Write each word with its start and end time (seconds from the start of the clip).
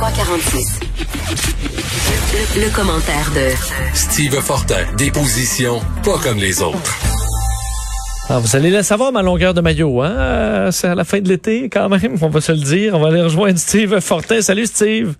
2346. 0.00 0.80
Le, 2.32 2.64
le 2.64 2.74
commentaire 2.74 3.30
de 3.34 3.50
Steve 3.94 4.32
Fortin, 4.40 4.82
des 4.96 5.10
positions 5.10 5.80
pas 6.02 6.16
comme 6.22 6.38
les 6.38 6.62
autres. 6.62 6.96
Alors, 8.30 8.38
Ah, 8.38 8.38
vous 8.38 8.56
allez 8.56 8.70
la 8.70 8.82
savoir, 8.82 9.12
ma 9.12 9.20
longueur 9.20 9.52
de 9.52 9.60
maillot. 9.60 10.00
Hein? 10.00 10.12
Euh, 10.16 10.70
C'est 10.70 10.88
à 10.88 10.94
la 10.94 11.04
fin 11.04 11.20
de 11.20 11.28
l'été, 11.28 11.68
quand 11.68 11.90
même, 11.90 12.16
on 12.22 12.28
va 12.28 12.40
se 12.40 12.52
le 12.52 12.58
dire. 12.58 12.94
On 12.94 13.00
va 13.00 13.08
aller 13.08 13.20
rejoindre 13.20 13.58
Steve 13.58 14.00
Fortin. 14.00 14.40
Salut, 14.40 14.64
Steve. 14.66 15.16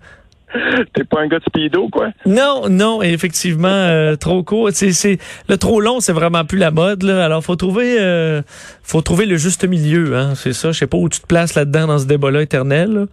T'es 0.95 1.03
pas 1.03 1.21
un 1.21 1.27
gars 1.27 1.37
de 1.37 1.43
speedo, 1.45 1.87
quoi? 1.89 2.07
Non, 2.25 2.67
non, 2.67 3.03
effectivement, 3.03 3.67
euh, 3.67 4.15
trop 4.15 4.41
court. 4.43 4.69
C'est, 4.73 4.93
c'est 4.93 5.19
le 5.47 5.57
trop 5.57 5.79
long, 5.79 5.99
c'est 5.99 6.11
vraiment 6.11 6.43
plus 6.43 6.57
la 6.57 6.71
mode. 6.71 7.03
Là. 7.03 7.23
Alors, 7.23 7.43
faut 7.43 7.55
trouver, 7.55 7.97
euh, 7.99 8.41
faut 8.81 9.01
trouver 9.01 9.27
le 9.27 9.37
juste 9.37 9.63
milieu. 9.63 10.17
Hein. 10.17 10.33
C'est 10.35 10.53
ça. 10.53 10.71
Je 10.71 10.79
sais 10.79 10.87
pas 10.87 10.97
où 10.97 11.07
tu 11.07 11.19
te 11.19 11.27
places 11.27 11.53
là-dedans 11.53 11.85
dans 11.85 11.99
ce 11.99 12.05
débat-là 12.05 12.41
éternel. 12.41 12.91
là. 12.93 13.05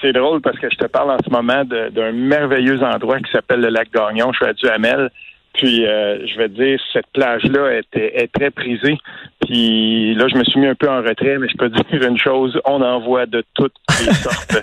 C'est 0.00 0.12
drôle 0.12 0.40
parce 0.40 0.58
que 0.58 0.68
je 0.70 0.76
te 0.76 0.86
parle 0.86 1.10
en 1.10 1.18
ce 1.24 1.30
moment 1.30 1.64
d'un 1.64 2.12
merveilleux 2.12 2.82
endroit 2.82 3.18
qui 3.18 3.30
s'appelle 3.32 3.60
le 3.60 3.68
lac 3.68 3.88
Gagnon. 3.92 4.30
Je 4.32 4.36
suis 4.36 4.46
à 4.46 4.52
Duhamel. 4.52 5.10
Puis, 5.54 5.86
euh, 5.86 6.18
je 6.26 6.36
vais 6.36 6.50
te 6.50 6.54
dire, 6.62 6.78
cette 6.92 7.06
plage-là 7.14 7.70
est, 7.78 7.96
est 7.96 8.30
très 8.30 8.50
prisée. 8.50 8.98
Puis 9.40 10.14
là, 10.14 10.26
je 10.28 10.36
me 10.36 10.44
suis 10.44 10.60
mis 10.60 10.66
un 10.66 10.74
peu 10.74 10.86
en 10.90 10.98
retrait, 10.98 11.38
mais 11.38 11.48
je 11.48 11.56
peux 11.56 11.70
te 11.70 11.80
dire 11.90 12.06
une 12.06 12.18
chose, 12.18 12.60
on 12.66 12.82
en 12.82 13.00
voit 13.00 13.24
de 13.24 13.42
toutes 13.54 13.72
les 14.04 14.12
sortes. 14.12 14.62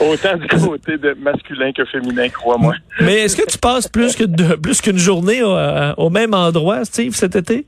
Autant 0.00 0.36
du 0.36 0.48
côté 0.48 0.98
de 0.98 1.14
masculin 1.20 1.70
que 1.72 1.84
féminin, 1.84 2.28
crois-moi. 2.30 2.74
Mais 3.00 3.20
est-ce 3.20 3.36
que 3.36 3.48
tu 3.48 3.58
passes 3.58 3.86
plus 3.86 4.16
que 4.16 4.24
de- 4.24 4.56
plus 4.56 4.80
qu'une 4.80 4.98
journée 4.98 5.40
au, 5.44 5.52
euh, 5.56 5.92
au 5.98 6.10
même 6.10 6.34
endroit, 6.34 6.84
Steve, 6.84 7.12
cet 7.14 7.36
été? 7.36 7.64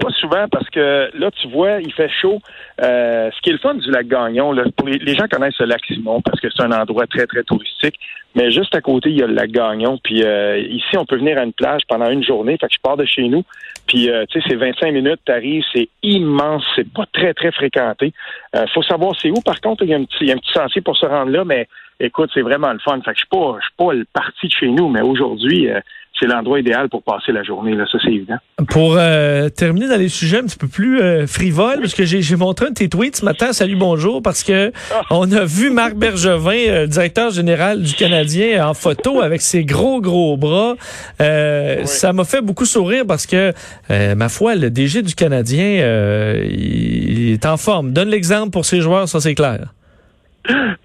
Pas 0.00 0.10
souvent 0.12 0.48
parce 0.50 0.68
que 0.70 1.10
là, 1.14 1.30
tu 1.30 1.48
vois, 1.48 1.80
il 1.80 1.92
fait 1.92 2.08
chaud. 2.08 2.40
Euh, 2.80 3.30
ce 3.30 3.40
qui 3.42 3.50
est 3.50 3.52
le 3.52 3.58
fun 3.58 3.74
du 3.74 3.90
lac 3.90 4.08
Gagnon, 4.08 4.52
là, 4.52 4.64
pour 4.74 4.88
les, 4.88 5.14
gens 5.14 5.26
connaissent 5.30 5.58
le 5.58 5.66
lac 5.66 5.84
Simon 5.86 6.22
parce 6.22 6.40
que 6.40 6.48
c'est 6.50 6.62
un 6.62 6.72
endroit 6.72 7.06
très, 7.06 7.26
très 7.26 7.42
touristique. 7.42 7.98
Mais 8.34 8.50
juste 8.50 8.74
à 8.74 8.80
côté, 8.80 9.10
il 9.10 9.18
y 9.18 9.22
a 9.22 9.26
le 9.26 9.34
lac 9.34 9.50
Gagnon. 9.50 9.98
Puis 10.02 10.22
euh, 10.22 10.58
ici, 10.58 10.96
on 10.96 11.04
peut 11.04 11.16
venir 11.16 11.36
à 11.36 11.44
une 11.44 11.52
plage 11.52 11.82
pendant 11.86 12.08
une 12.08 12.24
journée. 12.24 12.56
Fait 12.58 12.68
que 12.68 12.74
je 12.74 12.80
pars 12.80 12.96
de 12.96 13.04
chez 13.04 13.28
nous. 13.28 13.44
Puis, 13.86 14.08
euh, 14.08 14.24
tu 14.30 14.40
sais, 14.40 14.46
c'est 14.48 14.56
25 14.56 14.92
minutes, 14.92 15.20
t'arrives, 15.24 15.64
c'est 15.74 15.88
immense. 16.02 16.64
C'est 16.76 16.90
pas 16.90 17.06
très, 17.12 17.34
très 17.34 17.50
fréquenté. 17.50 18.12
Euh, 18.54 18.64
faut 18.72 18.82
savoir 18.82 19.14
c'est 19.20 19.30
où. 19.30 19.40
Par 19.44 19.60
contre, 19.60 19.82
il 19.82 19.90
y 19.90 19.94
a 19.94 19.96
un 19.96 20.04
petit, 20.04 20.18
il 20.22 20.28
y 20.28 20.30
a 20.30 20.34
un 20.34 20.38
petit 20.38 20.52
sentier 20.52 20.80
pour 20.80 20.96
se 20.96 21.06
rendre 21.06 21.32
là, 21.32 21.44
mais 21.44 21.66
écoute, 21.98 22.30
c'est 22.32 22.42
vraiment 22.42 22.72
le 22.72 22.78
fun. 22.78 23.00
Fait 23.04 23.12
que 23.12 23.16
je 23.16 23.20
suis 23.20 23.28
pas, 23.28 23.56
je 23.58 23.64
suis 23.66 23.76
pas 23.76 23.92
le 23.92 24.06
parti 24.12 24.46
de 24.46 24.52
chez 24.52 24.68
nous, 24.68 24.88
mais 24.88 25.02
aujourd'hui, 25.02 25.68
euh, 25.68 25.80
c'est 26.20 26.26
l'endroit 26.26 26.60
idéal 26.60 26.88
pour 26.88 27.02
passer 27.02 27.32
la 27.32 27.42
journée. 27.42 27.74
Là, 27.74 27.84
ça, 27.90 27.98
c'est 28.04 28.12
évident. 28.12 28.36
Pour 28.68 28.96
euh, 28.98 29.48
terminer 29.48 29.88
dans 29.88 29.96
les 29.96 30.08
sujets 30.10 30.38
un 30.38 30.42
petit 30.44 30.58
peu 30.58 30.68
plus 30.68 31.00
euh, 31.00 31.26
frivoles, 31.26 31.80
parce 31.80 31.94
que 31.94 32.04
j'ai 32.04 32.36
montré 32.36 32.66
un 32.66 32.70
de 32.70 32.74
tes 32.74 32.88
tweets 32.88 33.16
ce 33.16 33.24
matin, 33.24 33.52
salut 33.52 33.76
bonjour, 33.76 34.22
parce 34.22 34.44
que 34.44 34.70
on 35.10 35.30
a 35.32 35.44
vu 35.44 35.70
Marc 35.70 35.94
Bergevin, 35.94 36.68
euh, 36.68 36.86
directeur 36.86 37.30
général 37.30 37.82
du 37.82 37.94
Canadien, 37.94 38.66
en 38.68 38.74
photo 38.74 39.20
avec 39.22 39.40
ses 39.40 39.64
gros 39.64 40.00
gros 40.00 40.36
bras. 40.36 40.74
Euh, 41.20 41.84
Ça 41.84 42.12
m'a 42.12 42.24
fait 42.24 42.42
beaucoup 42.42 42.66
sourire 42.66 43.04
parce 43.06 43.26
que, 43.26 43.52
euh, 43.90 44.14
ma 44.14 44.28
foi, 44.28 44.54
le 44.54 44.70
DG 44.70 45.02
du 45.02 45.14
Canadien, 45.14 45.80
euh, 45.80 46.44
il, 46.50 47.18
il 47.20 47.32
est 47.32 47.46
en 47.46 47.56
forme. 47.56 47.92
Donne 47.92 48.08
l'exemple 48.08 48.50
pour 48.50 48.64
ses 48.66 48.80
joueurs, 48.80 49.08
ça 49.08 49.20
c'est 49.20 49.34
clair. 49.34 49.72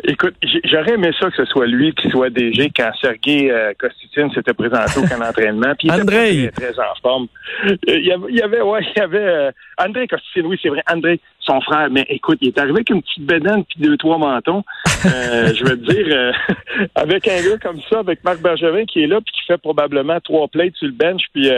Écoute, 0.03 0.35
j'aurais 0.65 0.93
aimé 0.93 1.11
ça 1.19 1.29
que 1.29 1.35
ce 1.37 1.45
soit 1.45 1.65
lui 1.65 1.93
qui 1.93 2.09
soit 2.09 2.29
DG 2.29 2.71
quand 2.75 2.91
Sergei 3.01 3.49
euh, 3.51 3.71
Kostitine 3.79 4.29
s'était 4.31 4.53
présenté 4.53 4.99
au 4.99 5.03
camp 5.07 5.17
d'entraînement. 5.19 5.73
Puis 5.79 5.87
il 5.87 5.91
était 5.93 6.05
très, 6.51 6.71
très 6.71 6.79
en 6.79 6.93
forme. 7.01 7.27
Euh, 7.65 7.75
Il 7.87 8.05
y 8.05 8.11
avait, 8.11 8.25
il 8.29 8.35
y 8.35 8.41
avait, 8.41 8.61
ouais, 8.61 8.81
il 8.95 8.99
y 8.99 9.01
avait 9.01 9.17
euh, 9.19 9.51
André 9.77 10.07
Kostitine, 10.07 10.45
oui, 10.47 10.59
c'est 10.61 10.69
vrai, 10.69 10.83
André, 10.91 11.19
son 11.39 11.61
frère. 11.61 11.87
Mais 11.89 12.05
écoute, 12.09 12.37
il 12.41 12.49
est 12.49 12.57
arrivé 12.59 12.73
avec 12.75 12.89
une 12.89 13.01
petite 13.01 13.25
bédaine 13.25 13.63
puis 13.63 13.79
deux, 13.81 13.97
trois 13.97 14.17
mentons. 14.17 14.63
Euh, 15.05 15.53
je 15.53 15.63
veux 15.63 15.79
te 15.79 15.91
dire, 15.91 16.07
euh, 16.09 16.31
avec 16.95 17.27
un 17.27 17.41
gars 17.41 17.57
comme 17.61 17.79
ça, 17.89 17.99
avec 17.99 18.23
Marc 18.23 18.41
Bergevin 18.41 18.85
qui 18.85 19.03
est 19.03 19.07
là 19.07 19.19
puis 19.21 19.33
qui 19.33 19.45
fait 19.47 19.57
probablement 19.57 20.19
trois 20.19 20.47
plates 20.47 20.75
sur 20.75 20.87
le 20.87 20.93
bench, 20.93 21.23
puis 21.33 21.49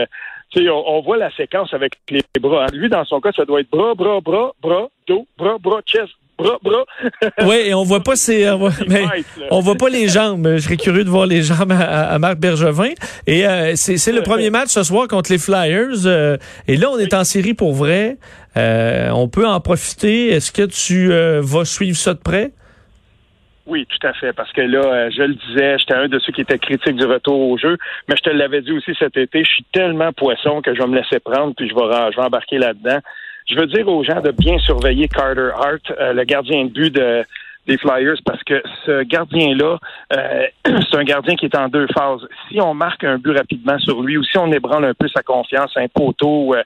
tu 0.50 0.62
sais, 0.62 0.70
on, 0.70 0.88
on 0.96 1.00
voit 1.02 1.18
la 1.18 1.30
séquence 1.32 1.74
avec 1.74 1.92
les 2.10 2.22
bras. 2.40 2.64
hein. 2.64 2.72
Lui, 2.72 2.88
dans 2.88 3.04
son 3.04 3.20
cas, 3.20 3.32
ça 3.32 3.44
doit 3.44 3.60
être 3.60 3.70
bras, 3.70 3.94
bras, 3.94 4.20
bras, 4.20 4.52
bras, 4.62 4.88
dos, 5.06 5.26
bras, 5.36 5.56
bras, 5.60 5.80
chest, 5.84 6.10
bras, 6.38 6.58
bras. 6.62 6.84
Oui, 7.44 7.56
et 7.66 7.74
on 7.74 7.82
voit 7.82 8.02
pas 8.02 8.16
ses, 8.16 8.48
on 8.50 8.58
voit, 8.58 8.70
mais 8.88 9.04
on 9.50 9.60
voit 9.60 9.74
pas 9.74 9.88
les 9.88 10.08
jambes. 10.08 10.48
Je 10.54 10.58
serais 10.58 10.76
curieux 10.76 11.04
de 11.04 11.10
voir 11.10 11.26
les 11.26 11.42
jambes 11.42 11.72
à, 11.72 12.10
à 12.14 12.18
Marc 12.18 12.38
Bergevin. 12.38 12.92
Et 13.26 13.46
euh, 13.46 13.72
c'est 13.74 13.96
c'est 13.98 14.12
le 14.12 14.22
premier 14.22 14.50
match 14.50 14.68
ce 14.68 14.82
soir 14.82 15.08
contre 15.08 15.30
les 15.32 15.38
Flyers. 15.38 16.06
euh, 16.06 16.36
et 16.66 16.76
là, 16.76 16.88
on 16.90 16.98
est 16.98 17.12
en 17.12 17.24
série 17.24 17.54
pour 17.54 17.74
vrai. 17.74 18.16
Euh, 18.56 19.10
on 19.10 19.28
peut 19.28 19.46
en 19.46 19.60
profiter. 19.60 20.28
Est-ce 20.28 20.52
que 20.52 20.62
tu 20.62 21.12
euh, 21.12 21.40
vas 21.42 21.64
suivre 21.64 21.96
ça 21.96 22.14
de 22.14 22.20
près? 22.20 22.52
Oui, 23.66 23.86
tout 23.86 24.06
à 24.06 24.14
fait, 24.14 24.32
parce 24.32 24.50
que 24.54 24.62
là, 24.62 24.80
euh, 24.80 25.10
je 25.14 25.22
le 25.22 25.34
disais, 25.34 25.76
j'étais 25.78 25.92
un 25.92 26.08
de 26.08 26.18
ceux 26.20 26.32
qui 26.32 26.40
étaient 26.40 26.58
critiques 26.58 26.96
du 26.96 27.04
retour 27.04 27.38
au 27.38 27.58
jeu, 27.58 27.76
mais 28.08 28.16
je 28.16 28.22
te 28.22 28.30
l'avais 28.30 28.62
dit 28.62 28.72
aussi 28.72 28.92
cet 28.98 29.18
été, 29.18 29.44
je 29.44 29.50
suis 29.50 29.64
tellement 29.74 30.10
poisson 30.14 30.62
que 30.62 30.74
je 30.74 30.80
vais 30.80 30.88
me 30.88 30.96
laisser 30.96 31.20
prendre, 31.20 31.52
puis 31.54 31.68
je 31.68 31.74
vais, 31.74 32.10
je 32.12 32.16
vais 32.16 32.22
embarquer 32.22 32.56
là-dedans. 32.56 33.00
Je 33.48 33.58
veux 33.58 33.66
dire 33.66 33.88
aux 33.88 34.04
gens 34.04 34.20
de 34.20 34.30
bien 34.30 34.58
surveiller 34.58 35.08
Carter 35.08 35.50
Hart, 35.54 35.90
euh, 35.98 36.12
le 36.12 36.24
gardien 36.24 36.64
de 36.64 36.70
but 36.70 36.94
de, 36.94 37.24
des 37.66 37.78
Flyers, 37.78 38.16
parce 38.24 38.42
que 38.44 38.62
ce 38.84 39.02
gardien-là, 39.04 39.78
euh, 40.12 40.46
c'est 40.64 40.96
un 40.96 41.04
gardien 41.04 41.36
qui 41.36 41.46
est 41.46 41.56
en 41.56 41.68
deux 41.68 41.86
phases. 41.94 42.26
Si 42.48 42.60
on 42.60 42.74
marque 42.74 43.04
un 43.04 43.18
but 43.18 43.36
rapidement 43.36 43.78
sur 43.78 44.02
lui, 44.02 44.18
ou 44.18 44.24
si 44.24 44.36
on 44.38 44.52
ébranle 44.52 44.84
un 44.84 44.94
peu 44.94 45.08
sa 45.08 45.22
confiance, 45.22 45.72
un 45.76 45.88
poteau, 45.88 46.54
euh, 46.54 46.62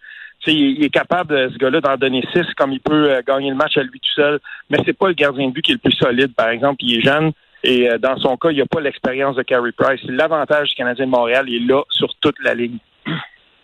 il 0.46 0.76
il 0.78 0.84
est 0.84 0.90
capable, 0.90 1.34
euh, 1.34 1.50
ce 1.52 1.58
gars-là, 1.58 1.80
d'en 1.80 1.96
donner 1.96 2.24
six, 2.32 2.44
comme 2.56 2.72
il 2.72 2.80
peut 2.80 3.12
euh, 3.12 3.22
gagner 3.26 3.50
le 3.50 3.56
match 3.56 3.76
à 3.76 3.82
lui 3.82 4.00
tout 4.00 4.12
seul. 4.14 4.40
Mais 4.70 4.78
c'est 4.84 4.96
pas 4.96 5.08
le 5.08 5.14
gardien 5.14 5.48
de 5.48 5.52
but 5.52 5.62
qui 5.62 5.72
est 5.72 5.74
le 5.74 5.80
plus 5.80 5.96
solide. 5.96 6.34
Par 6.34 6.48
exemple, 6.48 6.76
il 6.80 6.98
est 6.98 7.02
jeune 7.02 7.32
et 7.64 7.88
euh, 7.88 7.98
dans 7.98 8.16
son 8.18 8.36
cas, 8.36 8.50
il 8.50 8.58
n'a 8.58 8.66
pas 8.66 8.80
l'expérience 8.80 9.36
de 9.36 9.42
Carey 9.42 9.72
Price. 9.76 10.00
L'avantage 10.08 10.70
du 10.70 10.74
Canadien 10.74 11.06
de 11.06 11.10
Montréal 11.10 11.46
est 11.48 11.60
là 11.60 11.82
sur 11.90 12.08
toute 12.20 12.36
la 12.42 12.54
ligne. 12.54 12.78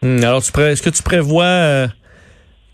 Hmm, 0.02 0.22
alors, 0.22 0.38
est-ce 0.38 0.82
que 0.82 0.90
tu 0.90 1.02
prévois 1.02 1.88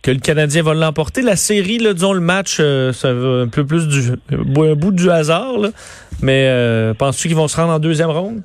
que 0.04 0.10
le 0.10 0.18
Canadien 0.18 0.62
va 0.62 0.74
l'emporter? 0.74 1.22
La 1.22 1.34
série, 1.34 1.78
là, 1.78 1.94
disons, 1.94 2.12
le 2.12 2.20
match, 2.20 2.58
euh, 2.60 2.92
ça 2.92 3.14
va 3.14 3.40
un 3.40 3.48
peu 3.48 3.64
plus 3.64 3.88
du 3.88 4.12
un 4.30 4.74
bout 4.74 4.92
du 4.92 5.10
hasard. 5.10 5.58
là. 5.58 5.70
Mais 6.20 6.46
euh, 6.46 6.92
penses-tu 6.92 7.28
qu'ils 7.28 7.36
vont 7.36 7.48
se 7.48 7.56
rendre 7.56 7.72
en 7.72 7.78
deuxième 7.78 8.10
ronde? 8.10 8.42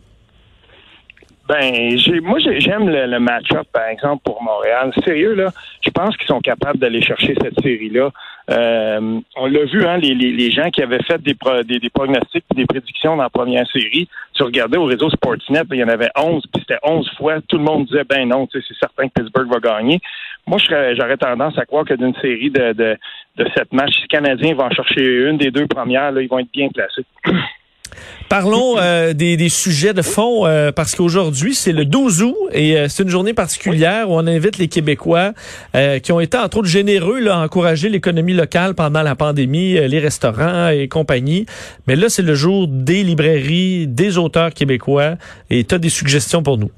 Ben, 1.50 1.98
j'ai, 1.98 2.20
moi, 2.20 2.38
j'ai- 2.38 2.60
j'aime 2.60 2.88
le, 2.88 3.20
match-up, 3.20 3.66
par 3.74 3.88
exemple, 3.88 4.22
pour 4.24 4.40
Montréal. 4.44 4.92
Sérieux, 5.04 5.34
là, 5.34 5.48
je 5.82 5.90
pense 5.90 6.16
qu'ils 6.16 6.28
sont 6.28 6.42
capables 6.42 6.78
d'aller 6.78 7.02
chercher 7.02 7.34
cette 7.42 7.60
série-là. 7.60 8.12
Euh, 8.52 9.20
on 9.36 9.46
l'a 9.48 9.66
vu, 9.66 9.84
hein, 9.84 9.98
les, 9.98 10.14
les, 10.14 10.32
les 10.32 10.52
gens 10.52 10.70
qui 10.70 10.84
avaient 10.84 11.02
fait 11.02 11.20
des, 11.24 11.34
pro- 11.34 11.64
des, 11.64 11.80
pronostics 11.90 12.46
et 12.52 12.56
des 12.56 12.66
prédictions 12.68 13.16
dans 13.18 13.24
la 13.24 13.30
première 13.32 13.68
série, 13.72 14.08
tu 14.34 14.44
regardais 14.44 14.78
au 14.78 14.86
réseau 14.86 15.10
Sportsnet, 15.10 15.64
il 15.72 15.78
y 15.78 15.84
en 15.84 15.88
avait 15.90 16.10
11, 16.16 16.44
puis 16.54 16.62
c'était 16.62 16.80
11 16.84 17.10
fois. 17.18 17.42
Tout 17.48 17.58
le 17.58 17.64
monde 17.64 17.86
disait, 17.88 18.04
ben 18.04 18.28
non, 18.30 18.48
c'est 18.52 18.62
certain 18.80 19.08
que 19.08 19.14
Pittsburgh 19.20 19.52
va 19.52 19.60
gagner. 19.60 20.00
Moi, 20.46 20.60
j'aurais 20.60 21.18
tendance 21.18 21.58
à 21.58 21.66
croire 21.66 21.86
que 21.86 21.96
d'une 21.96 22.16
série 22.22 22.52
de, 22.52 22.74
de, 22.74 22.98
de 23.38 23.50
sept 23.56 23.74
matchs, 23.74 23.96
si 23.96 24.02
le 24.04 24.08
Canadien 24.08 24.54
va 24.54 24.66
en 24.66 24.72
chercher 24.72 25.04
une 25.28 25.38
des 25.38 25.50
deux 25.50 25.66
premières, 25.66 26.12
là, 26.12 26.22
ils 26.22 26.30
vont 26.30 26.40
être 26.40 26.52
bien 26.52 26.70
placés. 26.70 27.06
Parlons 28.30 28.78
euh, 28.78 29.14
des, 29.14 29.50
sujets 29.50 29.94
de 29.94 30.04
fond 30.04 30.46
euh, 30.46 30.72
parce 30.72 30.96
qu'aujourd'hui 30.96 31.56
c'est 31.56 31.72
le 31.72 31.84
12 31.84 32.22
août 32.22 32.36
et 32.52 32.78
euh, 32.78 32.88
c'est 32.88 33.02
une 33.02 33.10
journée 33.10 33.34
particulière 33.34 34.10
où 34.10 34.14
on 34.14 34.28
invite 34.28 34.60
les 34.60 34.68
Québécois 34.68 35.34
qui 36.04 36.12
ont 36.12 36.20
été 36.20 36.38
entre 36.38 36.58
autres 36.58 36.68
généreux 36.68 37.20
là, 37.20 37.38
à 37.40 37.44
encourager 37.44 37.90
l'économie 37.90 38.34
locale 38.34 38.76
pendant 38.76 39.02
la 39.02 39.16
pandémie, 39.16 39.74
les 39.74 40.00
restaurants 40.00 40.70
et 40.70 40.88
compagnie. 40.88 41.46
Mais 41.88 41.96
là 41.96 42.10
c'est 42.10 42.22
le 42.22 42.36
jour 42.36 42.68
des 42.68 43.04
librairies, 43.04 43.88
des 43.88 44.18
auteurs 44.18 44.54
québécois 44.54 45.16
et 45.50 45.64
tu 45.64 45.74
as 45.74 45.80
des 45.80 45.90
suggestions 45.90 46.44
pour 46.44 46.58
nous. 46.58 46.70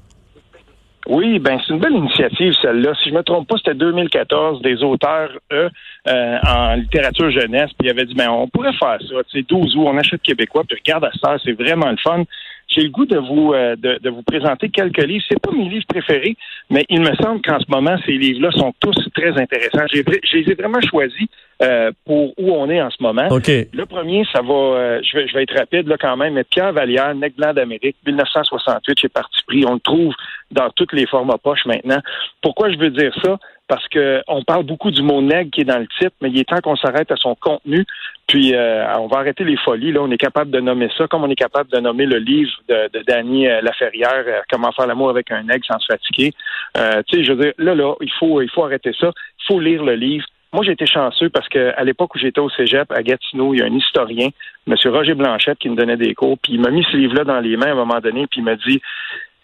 Oui, 1.08 1.40
ben 1.40 1.58
c'est 1.60 1.72
une 1.72 1.80
belle 1.80 1.96
initiative 1.96 2.52
celle-là. 2.62 2.94
Si 3.02 3.10
je 3.10 3.14
me 3.14 3.22
trompe 3.22 3.48
pas, 3.48 3.56
c'était 3.56 3.74
2014 3.74 4.62
des 4.62 4.82
auteurs 4.84 5.30
eux 5.52 5.68
euh, 6.08 6.38
en 6.46 6.74
littérature 6.74 7.30
jeunesse, 7.30 7.70
puis 7.78 7.88
ils 7.88 7.90
avaient 7.90 8.04
dit 8.04 8.14
ben 8.14 8.30
on 8.30 8.46
pourrait 8.48 8.72
faire 8.74 8.98
ça, 9.00 9.14
sais 9.32 9.42
12 9.42 9.76
août, 9.76 9.84
on 9.86 9.98
achète 9.98 10.22
québécois, 10.22 10.62
puis 10.68 10.78
regarde 10.78 11.04
à 11.04 11.10
ça, 11.20 11.36
c'est 11.44 11.52
vraiment 11.52 11.90
le 11.90 11.96
fun. 11.96 12.22
J'ai 12.68 12.82
le 12.82 12.90
goût 12.90 13.04
de 13.04 13.18
vous 13.18 13.52
euh, 13.52 13.74
de, 13.76 13.98
de 14.00 14.10
vous 14.10 14.22
présenter 14.22 14.68
quelques 14.68 15.04
livres. 15.04 15.24
C'est 15.28 15.42
pas 15.42 15.50
mes 15.50 15.68
livres 15.68 15.84
préférés, 15.88 16.36
mais 16.70 16.84
il 16.88 17.00
me 17.00 17.14
semble 17.16 17.42
qu'en 17.42 17.58
ce 17.58 17.66
moment 17.68 17.96
ces 18.06 18.12
livres-là 18.12 18.52
sont 18.52 18.72
tous 18.78 18.96
très 19.14 19.30
intéressants. 19.40 19.86
J'ai 19.92 20.04
je 20.04 20.36
les 20.36 20.52
ai 20.52 20.54
vraiment 20.54 20.80
choisis 20.80 21.28
euh, 21.62 21.92
pour 22.04 22.34
où 22.38 22.52
on 22.52 22.68
est 22.68 22.82
en 22.82 22.90
ce 22.90 23.02
moment. 23.02 23.28
OK. 23.30 23.48
Le 23.48 23.84
premier, 23.84 24.24
ça 24.32 24.42
va, 24.42 24.54
euh, 24.54 25.00
je, 25.02 25.16
vais, 25.16 25.28
je 25.28 25.34
vais 25.34 25.42
être 25.44 25.56
rapide 25.56 25.86
là 25.86 25.96
quand 25.98 26.16
même, 26.16 26.34
mais 26.34 26.44
Pierre 26.44 26.72
Vallière, 26.72 27.14
Nec 27.14 27.36
Blanc 27.36 27.52
d'Amérique, 27.52 27.96
1968 28.06 29.00
chez 29.00 29.08
Parti 29.08 29.38
pris. 29.46 29.64
On 29.66 29.74
le 29.74 29.80
trouve 29.80 30.12
dans 30.50 30.70
toutes 30.70 30.92
les 30.92 31.06
formats 31.06 31.38
poches 31.38 31.66
maintenant. 31.66 32.00
Pourquoi 32.42 32.70
je 32.70 32.78
veux 32.78 32.90
dire 32.90 33.14
ça? 33.22 33.38
Parce 33.68 33.86
que 33.88 34.20
on 34.26 34.42
parle 34.42 34.64
beaucoup 34.64 34.90
du 34.90 35.02
mot 35.02 35.22
nègre 35.22 35.50
qui 35.50 35.60
est 35.62 35.64
dans 35.64 35.78
le 35.78 35.86
titre, 35.98 36.14
mais 36.20 36.28
il 36.28 36.38
est 36.38 36.48
temps 36.48 36.60
qu'on 36.60 36.76
s'arrête 36.76 37.10
à 37.10 37.16
son 37.16 37.34
contenu. 37.34 37.86
Puis 38.26 38.54
euh, 38.54 38.84
on 38.98 39.06
va 39.06 39.18
arrêter 39.18 39.44
les 39.44 39.56
folies. 39.56 39.92
Là, 39.92 40.00
on 40.02 40.10
est 40.10 40.18
capable 40.18 40.50
de 40.50 40.60
nommer 40.60 40.88
ça, 40.96 41.06
comme 41.06 41.24
on 41.24 41.30
est 41.30 41.36
capable 41.36 41.70
de 41.70 41.78
nommer 41.78 42.06
le 42.06 42.18
livre 42.18 42.50
de, 42.68 42.88
de 42.92 43.04
Danny 43.04 43.48
euh, 43.48 43.60
Laferrière, 43.62 44.24
euh, 44.26 44.40
Comment 44.50 44.72
faire 44.72 44.86
l'amour 44.86 45.10
avec 45.10 45.30
un 45.30 45.42
nègre 45.42 45.64
sans 45.66 45.78
se 45.78 45.86
fatiguer. 45.86 46.32
Euh, 46.76 47.02
tu 47.06 47.18
sais, 47.18 47.24
je 47.24 47.32
veux 47.32 47.44
dire, 47.44 47.52
là, 47.58 47.74
là, 47.74 47.94
il 48.00 48.10
faut, 48.18 48.42
il 48.42 48.50
faut 48.50 48.64
arrêter 48.64 48.92
ça. 48.98 49.10
Il 49.40 49.44
faut 49.46 49.60
lire 49.60 49.82
le 49.82 49.94
livre. 49.94 50.26
Moi, 50.52 50.64
j'ai 50.64 50.72
été 50.72 50.86
chanceux 50.86 51.30
parce 51.30 51.48
que 51.48 51.72
à 51.76 51.84
l'époque 51.84 52.14
où 52.14 52.18
j'étais 52.18 52.40
au 52.40 52.50
Cégep, 52.50 52.90
à 52.92 53.02
Gatineau, 53.02 53.54
il 53.54 53.60
y 53.60 53.62
a 53.62 53.66
un 53.66 53.74
historien, 53.74 54.28
M. 54.66 54.74
Roger 54.86 55.14
Blanchette, 55.14 55.58
qui 55.58 55.70
me 55.70 55.76
donnait 55.76 55.96
des 55.96 56.14
cours, 56.14 56.38
puis 56.38 56.54
il 56.54 56.60
m'a 56.60 56.70
mis 56.70 56.84
ce 56.90 56.96
livre-là 56.96 57.24
dans 57.24 57.40
les 57.40 57.56
mains 57.56 57.68
à 57.68 57.72
un 57.72 57.74
moment 57.76 58.00
donné, 58.00 58.26
puis 58.26 58.40
il 58.40 58.44
m'a 58.44 58.56
dit 58.56 58.80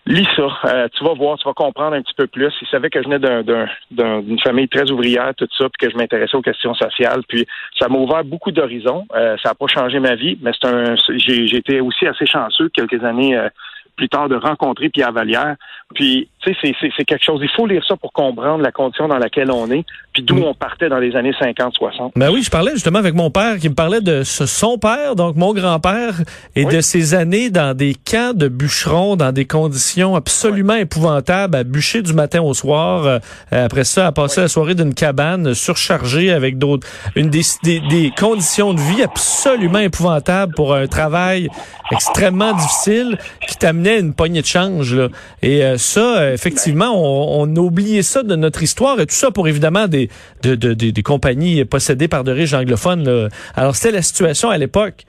lis 0.06 0.26
ça, 0.36 0.48
euh, 0.64 0.88
tu 0.96 1.04
vas 1.04 1.12
voir, 1.12 1.36
tu 1.36 1.46
vas 1.46 1.52
comprendre 1.52 1.94
un 1.94 2.00
petit 2.00 2.14
peu 2.14 2.26
plus. 2.26 2.50
Il 2.62 2.68
savait 2.68 2.88
que 2.88 2.98
je 3.02 3.04
venais 3.04 3.18
d'un, 3.18 3.42
d'un, 3.42 3.68
d'un- 3.90 4.20
d'une 4.20 4.38
famille 4.40 4.66
très 4.68 4.90
ouvrière, 4.90 5.34
tout 5.36 5.46
ça, 5.56 5.68
puis 5.68 5.86
que 5.86 5.92
je 5.92 5.98
m'intéressais 5.98 6.34
aux 6.34 6.40
questions 6.40 6.72
sociales. 6.74 7.20
Puis 7.28 7.46
ça 7.78 7.88
m'a 7.88 7.98
ouvert 7.98 8.24
beaucoup 8.24 8.50
d'horizons. 8.50 9.06
Euh, 9.14 9.36
ça 9.42 9.50
n'a 9.50 9.54
pas 9.54 9.66
changé 9.66 10.00
ma 10.00 10.14
vie, 10.14 10.38
mais 10.40 10.52
c'est 10.58 10.66
un, 10.68 10.94
j'ai 11.16 11.56
été 11.56 11.80
aussi 11.82 12.06
assez 12.06 12.24
chanceux 12.24 12.70
quelques 12.70 13.04
années 13.04 13.36
euh, 13.36 13.50
plus 13.98 14.08
tard 14.08 14.28
de 14.28 14.36
rencontrer 14.36 14.88
Pierre 14.88 15.12
Vallière. 15.12 15.56
Puis, 15.94 16.28
tu 16.40 16.54
sais, 16.54 16.72
c'est, 16.96 17.04
quelque 17.04 17.24
chose. 17.24 17.40
Il 17.42 17.50
faut 17.56 17.66
lire 17.66 17.82
ça 17.86 17.96
pour 17.96 18.12
comprendre 18.12 18.62
la 18.62 18.70
condition 18.70 19.08
dans 19.08 19.16
laquelle 19.18 19.50
on 19.50 19.70
est, 19.70 19.84
puis 20.12 20.22
d'où 20.22 20.36
Mm. 20.36 20.44
on 20.44 20.54
partait 20.54 20.88
dans 20.88 20.98
les 20.98 21.16
années 21.16 21.32
50-60. 21.40 22.12
Ben 22.14 22.30
oui, 22.30 22.42
je 22.42 22.50
parlais 22.50 22.72
justement 22.72 22.98
avec 23.00 23.14
mon 23.14 23.30
père 23.30 23.56
qui 23.58 23.68
me 23.68 23.74
parlait 23.74 24.00
de 24.00 24.22
ce- 24.22 24.46
son 24.46 24.78
père, 24.78 25.16
donc 25.16 25.34
mon 25.36 25.52
grand-père, 25.52 26.14
et 26.54 26.64
Oui. 26.64 26.74
de 26.76 26.80
ses 26.80 27.14
années 27.14 27.50
dans 27.50 27.76
des 27.76 27.94
camps 27.94 28.34
de 28.34 28.48
bûcherons, 28.48 29.16
dans 29.16 29.32
des 29.32 29.46
conditions 29.46 30.14
absolument 30.14 30.74
épouvantables, 30.74 31.56
à 31.56 31.64
bûcher 31.64 32.02
du 32.02 32.12
matin 32.12 32.40
au 32.42 32.54
soir. 32.54 33.04
euh, 33.06 33.18
après 33.50 33.84
ça, 33.84 34.06
à 34.06 34.12
passer 34.12 34.42
la 34.42 34.48
soirée 34.48 34.74
d'une 34.74 34.94
cabane 34.94 35.54
surchargée 35.54 36.30
avec 36.30 36.58
d'autres, 36.58 36.86
une 37.16 37.30
des, 37.30 37.42
des, 37.64 37.80
des 37.80 38.12
conditions 38.16 38.74
de 38.74 38.80
vie 38.80 39.02
absolument 39.02 39.78
épouvantables 39.80 40.54
pour 40.54 40.74
un 40.74 40.86
travail 40.86 41.48
extrêmement 41.90 42.52
difficile 42.52 43.16
qui 43.48 43.56
t'amenait 43.56 43.87
une 43.96 44.14
poignée 44.14 44.42
de 44.42 44.46
change. 44.46 44.94
Là. 44.94 45.08
Et 45.42 45.64
euh, 45.64 45.78
ça, 45.78 46.32
effectivement, 46.32 46.92
on, 46.94 47.42
on 47.48 47.56
a 47.56 47.60
oublié 47.60 48.02
ça 48.02 48.22
de 48.22 48.36
notre 48.36 48.62
histoire 48.62 49.00
et 49.00 49.06
tout 49.06 49.14
ça 49.14 49.30
pour 49.30 49.48
évidemment 49.48 49.88
des, 49.88 50.10
de, 50.42 50.54
de- 50.54 50.74
des- 50.74 50.92
des 50.92 51.02
compagnies 51.02 51.64
possédées 51.64 52.08
par 52.08 52.24
de 52.24 52.32
riches 52.32 52.52
anglophones. 52.52 53.04
là. 53.04 53.28
Alors, 53.54 53.74
c'était 53.74 53.94
la 53.96 54.02
situation 54.02 54.50
à 54.50 54.58
l'époque. 54.58 55.04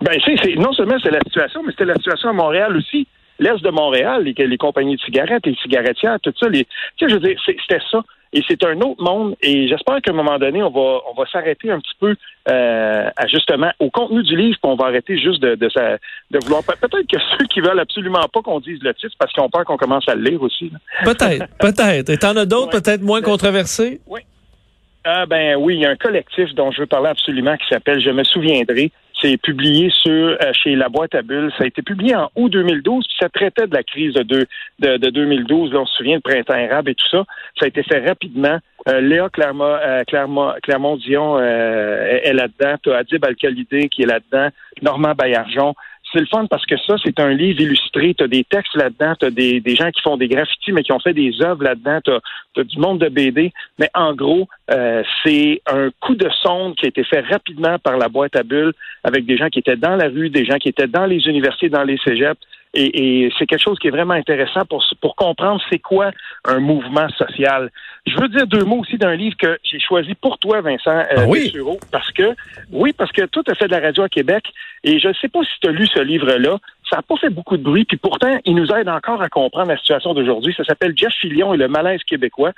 Ben, 0.00 0.16
c'est, 0.24 0.54
non 0.54 0.72
seulement 0.72 0.96
c'est 1.02 1.10
la 1.10 1.20
situation, 1.26 1.62
mais 1.64 1.72
c'était 1.72 1.84
la 1.84 1.96
situation 1.96 2.30
à 2.30 2.32
Montréal 2.32 2.76
aussi. 2.76 3.06
L'Est 3.40 3.62
de 3.62 3.70
Montréal, 3.70 4.24
les, 4.24 4.46
les 4.46 4.56
compagnies 4.56 4.96
de 4.96 5.00
cigarettes, 5.00 5.46
les 5.46 5.54
cigarettières, 5.62 6.18
tout 6.22 6.32
ça, 6.38 6.48
les, 6.48 6.64
tu 6.64 6.70
sais, 7.00 7.08
je 7.08 7.14
veux 7.14 7.20
dire, 7.20 7.38
c'est- 7.44 7.56
c'était 7.68 7.82
ça. 7.90 8.02
Et 8.32 8.42
c'est 8.46 8.62
un 8.64 8.78
autre 8.80 9.02
monde. 9.02 9.36
Et 9.42 9.68
j'espère 9.68 10.00
qu'à 10.02 10.10
un 10.10 10.14
moment 10.14 10.38
donné, 10.38 10.62
on 10.62 10.70
va, 10.70 11.00
on 11.10 11.14
va 11.14 11.26
s'arrêter 11.32 11.70
un 11.70 11.80
petit 11.80 11.94
peu 11.98 12.14
euh, 12.50 13.10
à 13.16 13.26
justement 13.26 13.70
au 13.78 13.90
contenu 13.90 14.22
du 14.22 14.36
livre, 14.36 14.56
puis 14.62 14.70
on 14.70 14.76
va 14.76 14.86
arrêter 14.86 15.18
juste 15.18 15.40
de, 15.40 15.54
de, 15.54 15.68
sa- 15.70 15.96
de 16.30 16.38
vouloir. 16.44 16.62
pe- 16.62 16.76
Peut-être 16.80 17.06
que 17.10 17.18
ceux 17.38 17.46
qui 17.46 17.60
veulent 17.60 17.80
absolument 17.80 18.20
pas 18.32 18.42
qu'on 18.42 18.60
dise 18.60 18.82
le 18.82 18.92
titre, 18.94 19.14
parce 19.18 19.32
qu'ils 19.32 19.42
ont 19.42 19.48
peur 19.48 19.64
qu'on 19.64 19.76
commence 19.78 20.06
à 20.08 20.14
le 20.14 20.22
lire 20.22 20.42
aussi. 20.42 20.70
Peut-être, 21.04 21.46
peut-être. 21.60 22.10
Et 22.10 22.18
t'en 22.18 22.36
as 22.36 22.44
d'autres, 22.44 22.74
Ouais. 22.74 22.80
peut-être 22.82 23.02
moins 23.02 23.22
controversés? 23.22 24.00
Ah 25.04 25.24
ben 25.26 25.56
oui, 25.56 25.76
il 25.76 25.80
y 25.80 25.86
a 25.86 25.90
un 25.90 25.96
collectif 25.96 26.54
dont 26.54 26.70
je 26.70 26.80
veux 26.80 26.86
parler 26.86 27.08
absolument 27.08 27.56
qui 27.56 27.66
s'appelle 27.68 28.00
Je 28.00 28.10
me 28.10 28.24
souviendrai. 28.24 28.90
C'est 29.20 29.36
publié 29.36 29.90
sur 29.90 30.12
euh, 30.12 30.36
chez 30.52 30.76
La 30.76 30.88
Boîte 30.88 31.14
à 31.14 31.22
Bulles. 31.22 31.50
Ça 31.58 31.64
a 31.64 31.66
été 31.66 31.82
publié 31.82 32.14
en 32.14 32.30
août 32.36 32.50
2012, 32.52 33.04
puis 33.06 33.16
ça 33.20 33.28
traitait 33.28 33.66
de 33.66 33.74
la 33.74 33.82
crise 33.82 34.14
de, 34.14 34.22
deux- 34.22 34.46
de, 34.78 34.96
de 34.96 35.10
2012. 35.10 35.72
Là, 35.72 35.80
on 35.80 35.86
se 35.86 35.94
souvient 35.96 36.18
de 36.18 36.22
printemps 36.22 36.54
arabe 36.54 36.88
et 36.88 36.94
tout 36.94 37.08
ça. 37.10 37.24
Ça 37.58 37.64
a 37.64 37.68
été 37.68 37.82
fait 37.82 38.06
rapidement. 38.06 38.58
Euh, 38.88 39.00
Léa 39.00 39.28
Clermont, 39.28 39.64
euh, 39.64 40.04
Clermont, 40.06 40.52
Clermont-Dion 40.62 41.36
euh, 41.38 42.06
est 42.06 42.28
est 42.28 42.32
là-dedans. 42.32 42.76
Adib 42.94 43.24
Al-Khalidé 43.24 43.88
qui 43.88 44.02
est 44.02 44.06
là-dedans. 44.06 44.48
Normand 44.82 45.14
Baillargeon. 45.14 45.74
C'est 46.12 46.20
le 46.20 46.26
fun 46.26 46.46
parce 46.46 46.64
que 46.64 46.76
ça, 46.78 46.96
c'est 47.04 47.20
un 47.20 47.30
livre 47.30 47.60
illustré. 47.60 48.14
Tu 48.14 48.26
des 48.28 48.44
textes 48.44 48.74
là-dedans, 48.74 49.14
tu 49.20 49.30
des, 49.30 49.60
des 49.60 49.76
gens 49.76 49.90
qui 49.90 50.00
font 50.00 50.16
des 50.16 50.28
graffitis, 50.28 50.72
mais 50.72 50.82
qui 50.82 50.92
ont 50.92 51.00
fait 51.00 51.12
des 51.12 51.32
œuvres 51.42 51.62
là-dedans. 51.62 52.00
Tu 52.04 52.60
as, 52.60 52.64
du 52.64 52.78
monde 52.78 52.98
de 52.98 53.08
BD. 53.08 53.52
Mais 53.78 53.90
en 53.94 54.14
gros, 54.14 54.48
euh, 54.70 55.02
c'est 55.22 55.60
un 55.66 55.90
coup 56.00 56.14
de 56.14 56.28
sonde 56.42 56.76
qui 56.76 56.86
a 56.86 56.88
été 56.88 57.04
fait 57.04 57.20
rapidement 57.20 57.78
par 57.78 57.98
la 57.98 58.08
boîte 58.08 58.36
à 58.36 58.42
bulles 58.42 58.72
avec 59.04 59.26
des 59.26 59.36
gens 59.36 59.48
qui 59.48 59.58
étaient 59.58 59.76
dans 59.76 59.96
la 59.96 60.08
rue, 60.08 60.30
des 60.30 60.44
gens 60.44 60.56
qui 60.56 60.68
étaient 60.68 60.86
dans 60.86 61.06
les 61.06 61.26
universités, 61.26 61.68
dans 61.68 61.84
les 61.84 61.98
cégeps. 61.98 62.40
Et, 62.80 63.24
et 63.24 63.32
c'est 63.36 63.46
quelque 63.46 63.62
chose 63.62 63.76
qui 63.80 63.88
est 63.88 63.90
vraiment 63.90 64.14
intéressant 64.14 64.64
pour, 64.64 64.84
pour 65.00 65.16
comprendre 65.16 65.60
c'est 65.68 65.80
quoi 65.80 66.12
un 66.44 66.60
mouvement 66.60 67.08
social. 67.10 67.70
Je 68.06 68.16
veux 68.20 68.28
dire 68.28 68.46
deux 68.46 68.62
mots 68.62 68.78
aussi 68.78 68.96
d'un 68.98 69.16
livre 69.16 69.36
que 69.36 69.58
j'ai 69.64 69.80
choisi 69.80 70.14
pour 70.14 70.38
toi, 70.38 70.60
Vincent 70.60 70.90
euh, 70.90 71.16
Ah 71.16 71.24
oui? 71.26 71.52
Parce 71.90 72.12
que 72.12 72.36
oui, 72.70 72.92
parce 72.92 73.10
que 73.10 73.22
toi, 73.26 73.42
tu 73.44 73.50
as 73.50 73.56
fait 73.56 73.66
de 73.66 73.72
la 73.72 73.80
radio 73.80 74.04
à 74.04 74.08
Québec 74.08 74.44
et 74.84 75.00
je 75.00 75.08
ne 75.08 75.12
sais 75.14 75.26
pas 75.26 75.40
si 75.42 75.58
tu 75.60 75.68
as 75.68 75.72
lu 75.72 75.88
ce 75.88 75.98
livre-là. 75.98 76.58
Ça 76.88 76.98
n'a 76.98 77.02
pas 77.02 77.16
fait 77.16 77.30
beaucoup 77.30 77.56
de 77.56 77.62
bruit, 77.64 77.84
puis 77.84 77.96
pourtant, 77.96 78.38
il 78.44 78.54
nous 78.54 78.70
aide 78.70 78.88
encore 78.88 79.20
à 79.22 79.28
comprendre 79.28 79.70
la 79.70 79.76
situation 79.76 80.14
d'aujourd'hui. 80.14 80.54
Ça 80.56 80.62
s'appelle 80.64 80.92
Jeff 80.96 81.12
Fillion 81.20 81.52
et 81.52 81.56
le 81.56 81.66
malaise 81.66 82.04
québécois. 82.04 82.52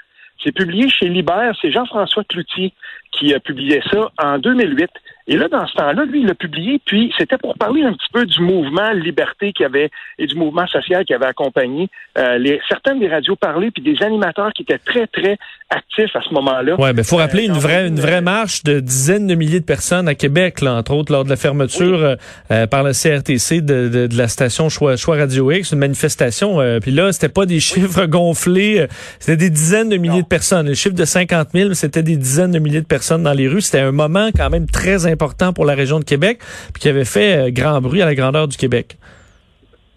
C'est 0.44 0.52
publié 0.52 0.88
chez 0.88 1.08
Libère. 1.08 1.54
C'est 1.60 1.72
Jean-François 1.72 2.24
Cloutier 2.24 2.72
qui 3.12 3.34
a 3.34 3.40
publié 3.40 3.82
ça 3.90 4.10
en 4.22 4.38
2008. 4.38 4.90
Et 5.32 5.36
là, 5.36 5.46
dans 5.48 5.64
ce 5.66 5.74
temps-là, 5.74 6.04
lui, 6.06 6.22
il 6.22 6.26
l'a 6.26 6.34
publié, 6.34 6.80
puis 6.84 7.12
c'était 7.16 7.38
pour 7.38 7.56
parler 7.56 7.82
un 7.84 7.92
petit 7.92 8.08
peu 8.12 8.26
du 8.26 8.40
mouvement 8.42 8.90
liberté 8.90 9.52
qui 9.52 9.64
avait 9.64 9.88
et 10.18 10.26
du 10.26 10.34
mouvement 10.34 10.66
social 10.66 11.04
qui 11.04 11.14
avait 11.14 11.26
accompagné 11.26 11.88
euh, 12.18 12.36
les, 12.36 12.60
certaines 12.68 12.98
des 12.98 13.08
radios 13.08 13.36
parlées, 13.36 13.70
puis 13.70 13.80
des 13.80 14.02
animateurs 14.04 14.52
qui 14.52 14.62
étaient 14.62 14.78
très, 14.78 15.06
très 15.06 15.38
actifs 15.70 16.16
à 16.16 16.20
ce 16.28 16.34
moment-là. 16.34 16.74
Ouais, 16.80 16.92
mais 16.92 17.04
faut 17.04 17.16
rappeler 17.16 17.44
Euh, 17.44 17.46
une 17.46 17.52
dans 17.52 17.58
vraie, 17.60 17.86
une- 17.86 17.94
une 17.94 18.00
vraie 18.00 18.20
marche 18.20 18.64
de 18.64 18.80
dizaines 18.80 19.28
de 19.28 19.36
milliers 19.36 19.60
de 19.60 19.64
personnes 19.64 20.08
à 20.08 20.16
Québec, 20.16 20.62
là, 20.62 20.74
entre 20.74 20.92
autres 20.94 21.12
lors 21.12 21.22
de 21.24 21.30
la 21.30 21.36
fermeture 21.36 22.02
euh, 22.02 22.16
euh, 22.50 22.66
par 22.66 22.82
le 22.82 22.90
CRTC 22.92 23.60
de, 23.60 23.88
de, 23.88 24.06
de 24.08 24.18
la 24.18 24.26
station 24.26 24.68
Choix, 24.68 24.96
Choix 24.96 25.16
Radio 25.16 25.48
X, 25.52 25.70
une 25.70 25.78
manifestation. 25.78 26.60
euh, 26.60 26.80
Puis 26.80 26.90
là, 26.90 27.12
c'était 27.12 27.28
pas 27.28 27.46
des 27.46 27.60
chiffres 27.60 28.06
gonflés, 28.06 28.80
euh, 28.80 28.86
c'était 29.20 29.36
des 29.36 29.50
dizaines 29.50 29.90
de 29.90 29.96
milliers 29.96 30.14
Non. 30.14 30.20
de 30.22 30.26
personnes. 30.26 30.66
Le 30.66 30.74
chiffre 30.74 30.96
de 30.96 31.04
50 31.04 31.50
000, 31.54 31.74
c'était 31.74 32.02
des 32.02 32.16
dizaines 32.16 32.50
de 32.50 32.58
milliers 32.58 32.80
de 32.80 32.86
personnes 32.86 33.22
dans 33.22 33.32
les 33.32 33.46
rues. 33.46 33.60
C'était 33.60 33.78
un 33.78 33.92
moment 33.92 34.30
quand 34.36 34.50
même 34.50 34.66
très 34.66 35.06
important 35.06 35.19
pour 35.54 35.64
la 35.64 35.74
région 35.74 35.98
de 35.98 36.04
Québec, 36.04 36.38
puis 36.72 36.82
qui 36.82 36.88
avait 36.88 37.04
fait 37.04 37.48
euh, 37.48 37.50
grand 37.50 37.80
bruit 37.80 38.02
à 38.02 38.06
la 38.06 38.14
grandeur 38.14 38.48
du 38.48 38.56
Québec. 38.56 38.96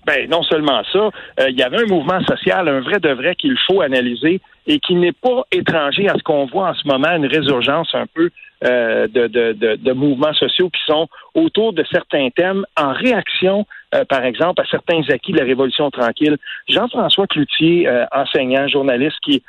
Ben, 0.06 0.30
non 0.30 0.44
seulement 0.44 0.84
ça, 0.92 1.00
euh, 1.40 1.50
il 1.50 1.58
y 1.58 1.64
avait 1.64 1.82
un 1.84 1.86
mouvement 1.86 2.20
social, 2.26 2.68
un 2.68 2.82
vrai 2.82 3.00
de 3.00 3.10
vrai 3.10 3.36
qu'il 3.36 3.58
faut 3.66 3.82
analyser 3.82 4.42
et 4.68 4.80
qui 4.80 4.96
n'est 4.96 5.14
pas 5.14 5.44
étranger 5.52 6.10
à 6.10 6.16
ce 6.18 6.24
qu'on 6.24 6.46
voit 6.46 6.70
en 6.70 6.74
ce 6.74 6.86
moment, 6.86 7.10
une 7.16 7.26
résurgence 7.26 7.90
un 7.94 8.06
peu 8.14 8.30
euh, 8.66 9.08
de, 9.08 9.28
de, 9.28 9.76
de, 9.76 9.92
mouvements 9.94 10.34
sociaux 10.34 10.70
qui 10.70 10.82
sont 10.86 11.08
autour 11.36 11.72
de 11.72 11.86
certains 11.90 12.30
thèmes 12.30 12.66
en 12.78 12.94
réaction, 12.94 13.66
par 14.10 14.24
exemple, 14.24 14.62
à 14.62 14.66
certains 14.66 15.02
acquis 15.10 15.34
de 15.34 15.38
la 15.38 15.46
Révolution 15.46 15.92
tranquille. 15.92 16.38
Jean-François 16.68 17.28
Cloutier, 17.28 17.90
enseignant, 18.12 18.68
journaliste, 18.68 19.18
qui 19.22 19.44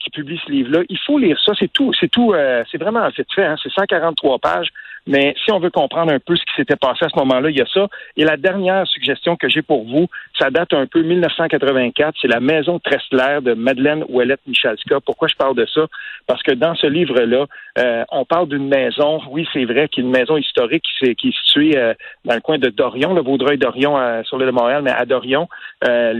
qui 0.00 0.10
publie 0.10 0.40
ce 0.44 0.50
livre-là. 0.50 0.82
Il 0.88 0.98
faut 0.98 1.16
lire 1.16 1.38
ça. 1.44 1.52
C'est 1.58 1.72
tout. 1.72 1.92
C'est 1.98 2.10
tout. 2.10 2.34
c'est 2.70 2.78
vraiment 2.78 3.08
vite 3.08 3.28
fait. 3.34 3.44
Hein, 3.44 3.56
c'est 3.62 3.72
143 3.72 4.38
pages. 4.40 4.68
Mais 5.06 5.34
si 5.44 5.52
on 5.52 5.58
veut 5.58 5.70
comprendre 5.70 6.12
un 6.12 6.18
peu 6.18 6.36
ce 6.36 6.42
qui 6.42 6.52
s'était 6.56 6.76
passé 6.76 7.04
à 7.04 7.08
ce 7.08 7.18
moment-là, 7.18 7.50
il 7.50 7.58
y 7.58 7.62
a 7.62 7.66
ça. 7.66 7.88
Et 8.16 8.24
la 8.24 8.36
dernière 8.36 8.86
suggestion 8.86 9.36
que 9.36 9.48
j'ai 9.48 9.62
pour 9.62 9.84
vous, 9.84 10.06
ça 10.38 10.50
date 10.50 10.72
un 10.74 10.86
peu 10.86 11.02
1984. 11.02 12.16
C'est 12.20 12.28
la 12.28 12.40
Maison 12.40 12.78
Tressler 12.78 13.38
de 13.42 13.54
Madeleine 13.54 14.04
Ouellette 14.08 14.40
Michalska. 14.46 15.00
Pourquoi 15.00 15.28
je 15.28 15.36
parle 15.36 15.56
de 15.56 15.66
ça? 15.66 15.86
Parce 16.26 16.42
que 16.42 16.52
dans 16.52 16.74
ce 16.74 16.86
livre-là, 16.86 17.46
euh, 17.78 18.04
on 18.10 18.24
parle 18.24 18.48
d'une 18.48 18.68
maison. 18.68 19.20
Oui, 19.30 19.46
c'est 19.52 19.64
vrai, 19.64 19.88
qui 19.88 20.00
est 20.00 20.02
une 20.02 20.10
maison 20.10 20.36
historique 20.36 20.84
qui, 20.98 21.28
est 21.28 21.36
située 21.44 21.76
euh, 21.76 21.94
dans 22.24 22.34
le 22.34 22.40
coin 22.40 22.58
de 22.58 22.68
Dorion, 22.68 23.14
le 23.14 23.22
Vaudreuil-Dorion 23.22 23.98
euh, 23.98 24.22
sur 24.24 24.38
l'île 24.38 24.48
de 24.48 24.52
Montréal, 24.52 24.82
mais 24.82 24.92
à 24.92 25.04
Dorion. 25.06 25.48
Euh, 25.88 26.12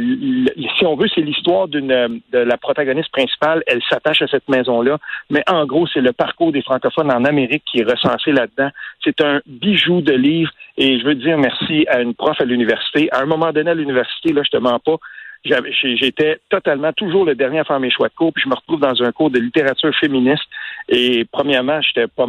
si 0.78 0.86
on 0.86 0.96
veut, 0.96 1.08
c'est 1.14 1.20
l'histoire 1.20 1.68
d'une 1.68 2.20
de 2.32 2.38
la 2.38 2.56
protagoniste 2.56 3.10
principale. 3.10 3.62
Elle 3.66 3.82
s'attache 3.88 4.22
à 4.22 4.26
cette 4.28 4.48
maison-là, 4.48 4.98
mais 5.28 5.42
en 5.48 5.66
gros, 5.66 5.86
c'est 5.86 6.00
le 6.00 6.12
parcours 6.12 6.52
des 6.52 6.62
francophones 6.62 7.10
en 7.12 7.24
Amérique 7.24 7.64
qui 7.70 7.80
est 7.80 7.90
recensé 7.90 8.32
là-dedans. 8.32 8.69
C'est 9.04 9.20
un 9.20 9.40
bijou 9.46 10.00
de 10.00 10.12
livre 10.12 10.50
et 10.76 10.98
je 10.98 11.04
veux 11.04 11.14
dire 11.14 11.38
merci 11.38 11.86
à 11.88 12.00
une 12.00 12.14
prof 12.14 12.40
à 12.40 12.44
l'université. 12.44 13.08
À 13.12 13.22
un 13.22 13.26
moment 13.26 13.52
donné 13.52 13.70
à 13.70 13.74
l'université, 13.74 14.32
là, 14.32 14.42
je 14.44 14.50
te 14.50 14.56
mens 14.56 14.78
pas, 14.78 14.96
j'étais 15.44 16.38
totalement 16.50 16.92
toujours 16.92 17.24
le 17.24 17.34
dernier 17.34 17.60
à 17.60 17.64
faire 17.64 17.80
mes 17.80 17.90
choix 17.90 18.08
de 18.08 18.14
cours, 18.14 18.32
puis 18.32 18.42
je 18.44 18.48
me 18.48 18.54
retrouve 18.54 18.80
dans 18.80 19.02
un 19.02 19.12
cours 19.12 19.30
de 19.30 19.38
littérature 19.38 19.94
féministe. 19.98 20.44
Et 20.88 21.24
premièrement, 21.30 21.80
j'étais 21.80 22.08
pas, 22.08 22.26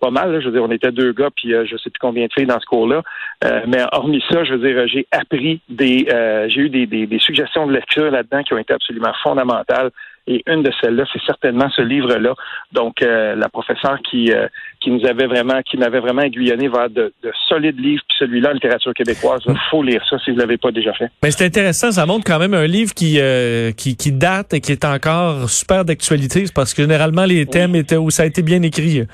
pas 0.00 0.10
mal. 0.10 0.40
je 0.40 0.46
veux 0.46 0.52
dire, 0.52 0.64
on 0.64 0.70
était 0.70 0.90
deux 0.90 1.12
gars, 1.12 1.30
puis 1.34 1.54
euh, 1.54 1.64
je 1.66 1.76
sais 1.76 1.90
plus 1.90 2.00
combien 2.00 2.26
de 2.26 2.32
filles 2.32 2.46
dans 2.46 2.58
ce 2.58 2.66
cours-là. 2.66 3.02
Euh, 3.44 3.60
mais 3.66 3.82
hormis 3.92 4.22
ça, 4.30 4.42
je 4.44 4.54
veux 4.54 4.68
dire, 4.68 4.86
j'ai 4.88 5.06
appris 5.12 5.60
des, 5.68 6.06
euh, 6.12 6.48
j'ai 6.48 6.62
eu 6.62 6.70
des 6.70 7.18
suggestions 7.18 7.66
de 7.66 7.72
lecture 7.72 8.10
là-dedans 8.10 8.42
qui 8.42 8.54
ont 8.54 8.58
été 8.58 8.72
absolument 8.72 9.12
fondamentales. 9.22 9.90
Et 10.26 10.42
une 10.46 10.62
de 10.62 10.70
celles-là, 10.80 11.04
c'est 11.12 11.22
certainement 11.24 11.68
ce 11.74 11.82
livre-là. 11.82 12.34
Donc, 12.72 13.02
euh, 13.02 13.34
la 13.34 13.48
professeure 13.48 13.98
qui 14.08 14.32
euh, 14.32 14.46
qui 14.80 14.90
nous 14.90 15.04
avait 15.06 15.26
vraiment, 15.26 15.60
qui 15.62 15.76
m'avait 15.76 16.00
vraiment 16.00 16.22
aiguillonné 16.22 16.68
vers 16.68 16.88
de, 16.88 17.12
de 17.22 17.32
solides 17.48 17.78
livres. 17.78 18.02
Puis 18.08 18.16
celui-là, 18.18 18.52
littérature 18.52 18.94
québécoise, 18.94 19.40
il 19.46 19.54
faut 19.70 19.82
lire 19.82 20.02
ça 20.08 20.18
si 20.24 20.30
vous 20.30 20.36
l'avez 20.36 20.56
pas 20.56 20.70
déjà 20.70 20.92
fait. 20.92 21.10
Mais 21.22 21.30
c'est 21.30 21.44
intéressant, 21.44 21.90
ça 21.90 22.06
montre 22.06 22.24
quand 22.24 22.38
même 22.38 22.54
un 22.54 22.66
livre 22.66 22.94
qui, 22.94 23.18
euh, 23.18 23.72
qui 23.72 23.96
qui 23.96 24.12
date 24.12 24.54
et 24.54 24.60
qui 24.60 24.72
est 24.72 24.84
encore 24.84 25.48
super 25.48 25.84
d'actualité, 25.84 26.44
parce 26.54 26.74
que 26.74 26.82
généralement 26.82 27.24
les 27.24 27.46
thèmes 27.46 27.74
étaient 27.74 27.96
où 27.96 28.10
ça 28.10 28.22
a 28.22 28.26
été 28.26 28.42
bien 28.42 28.62
écrit. 28.62 29.06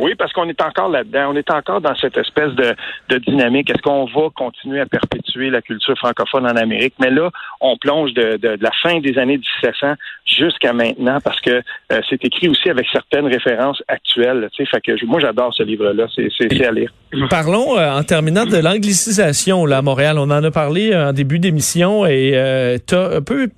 Oui, 0.00 0.14
parce 0.14 0.32
qu'on 0.32 0.48
est 0.48 0.60
encore 0.62 0.88
là-dedans. 0.88 1.32
On 1.32 1.36
est 1.36 1.50
encore 1.50 1.82
dans 1.82 1.94
cette 1.94 2.16
espèce 2.16 2.52
de, 2.52 2.74
de 3.10 3.18
dynamique. 3.18 3.68
Est-ce 3.68 3.82
qu'on 3.82 4.06
va 4.06 4.30
continuer 4.34 4.80
à 4.80 4.86
perpétuer 4.86 5.50
la 5.50 5.60
culture 5.60 5.96
francophone 5.98 6.46
en 6.46 6.56
Amérique? 6.56 6.94
Mais 6.98 7.10
là, 7.10 7.30
on 7.60 7.76
plonge 7.76 8.14
de, 8.14 8.38
de, 8.38 8.56
la 8.60 8.70
fin 8.82 8.98
des 9.00 9.18
années 9.18 9.36
1700 9.36 9.94
jusqu'à 10.24 10.72
maintenant 10.72 11.18
parce 11.22 11.40
que 11.40 11.62
euh, 11.92 12.00
c'est 12.08 12.24
écrit 12.24 12.48
aussi 12.48 12.70
avec 12.70 12.86
certaines 12.90 13.26
références 13.26 13.82
actuelles. 13.88 14.48
Fait 14.56 14.80
que 14.80 15.04
moi, 15.04 15.20
j'adore 15.20 15.52
ce 15.52 15.62
livre-là. 15.62 16.06
C'est 16.14 16.64
à 16.64 16.72
lire. 16.72 16.90
Parlons 17.28 17.76
euh, 17.76 17.90
en 17.90 18.04
terminant 18.04 18.46
de 18.46 18.56
l'anglicisation 18.56 19.66
là 19.66 19.78
à 19.78 19.82
Montréal. 19.82 20.16
On 20.18 20.30
en 20.30 20.44
a 20.44 20.50
parlé 20.50 20.92
euh, 20.92 21.08
en 21.08 21.12
début 21.12 21.40
d'émission 21.40 22.06
et 22.06 22.32
euh, 22.34 22.78
tu 22.86 22.94
as 22.94 23.16
un 23.16 23.20
peu 23.20 23.48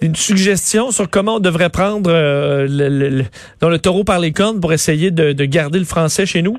une 0.00 0.16
suggestion 0.16 0.90
sur 0.90 1.08
comment 1.08 1.36
on 1.36 1.40
devrait 1.40 1.70
prendre 1.70 2.10
le, 2.10 2.66
le, 2.88 3.24
dans 3.60 3.68
le 3.68 3.78
taureau 3.78 4.02
par 4.02 4.18
les 4.18 4.32
cornes 4.32 4.60
pour 4.60 4.72
essayer 4.72 5.12
de, 5.12 5.32
de 5.32 5.44
garder 5.44 5.78
le 5.78 5.84
français 5.84 6.26
chez 6.26 6.42
nous? 6.42 6.56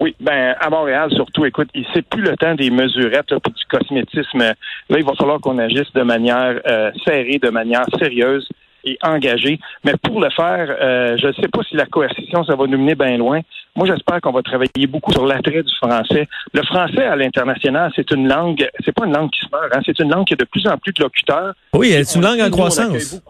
Oui, 0.00 0.16
ben 0.18 0.56
à 0.58 0.68
Montréal 0.68 1.10
surtout, 1.14 1.44
écoute, 1.44 1.68
c'est 1.94 2.02
plus 2.02 2.22
le 2.22 2.36
temps 2.36 2.56
des 2.56 2.70
mesurettes 2.70 3.30
là, 3.30 3.38
du 3.38 3.64
cosmétisme. 3.70 4.38
Là, 4.40 4.54
il 4.98 5.04
va 5.04 5.12
falloir 5.14 5.38
qu'on 5.38 5.58
agisse 5.58 5.92
de 5.94 6.02
manière 6.02 6.60
euh, 6.66 6.90
serrée, 7.04 7.38
de 7.40 7.50
manière 7.50 7.84
sérieuse 8.00 8.48
et 8.84 8.98
engagée. 9.02 9.58
Mais 9.84 9.94
pour 10.02 10.20
le 10.20 10.30
faire, 10.30 10.76
euh, 10.80 11.16
je 11.20 11.28
ne 11.28 11.32
sais 11.32 11.48
pas 11.48 11.62
si 11.68 11.76
la 11.76 11.86
coercition, 11.86 12.44
ça 12.44 12.54
va 12.54 12.66
nous 12.66 12.78
mener 12.78 12.94
bien 12.94 13.16
loin. 13.16 13.40
Moi, 13.74 13.86
j'espère 13.86 14.20
qu'on 14.20 14.32
va 14.32 14.42
travailler 14.42 14.86
beaucoup 14.86 15.12
sur 15.12 15.26
l'attrait 15.26 15.62
du 15.62 15.74
français. 15.76 16.28
Le 16.52 16.62
français 16.62 17.04
à 17.04 17.16
l'international, 17.16 17.90
c'est 17.96 18.10
une 18.10 18.28
langue, 18.28 18.68
c'est 18.84 18.92
pas 18.92 19.06
une 19.06 19.14
langue 19.14 19.30
qui 19.30 19.40
se 19.40 19.50
meurt, 19.50 19.74
hein, 19.74 19.80
c'est 19.84 19.98
une 19.98 20.10
langue 20.10 20.26
qui 20.26 20.34
a 20.34 20.36
de 20.36 20.44
plus 20.44 20.66
en 20.66 20.76
plus 20.76 20.92
de 20.92 21.02
locuteurs. 21.02 21.54
Oui, 21.72 21.92
c'est 22.04 22.18
une 22.18 22.24
langue 22.24 22.40
en 22.40 22.50
croissance. 22.50 23.22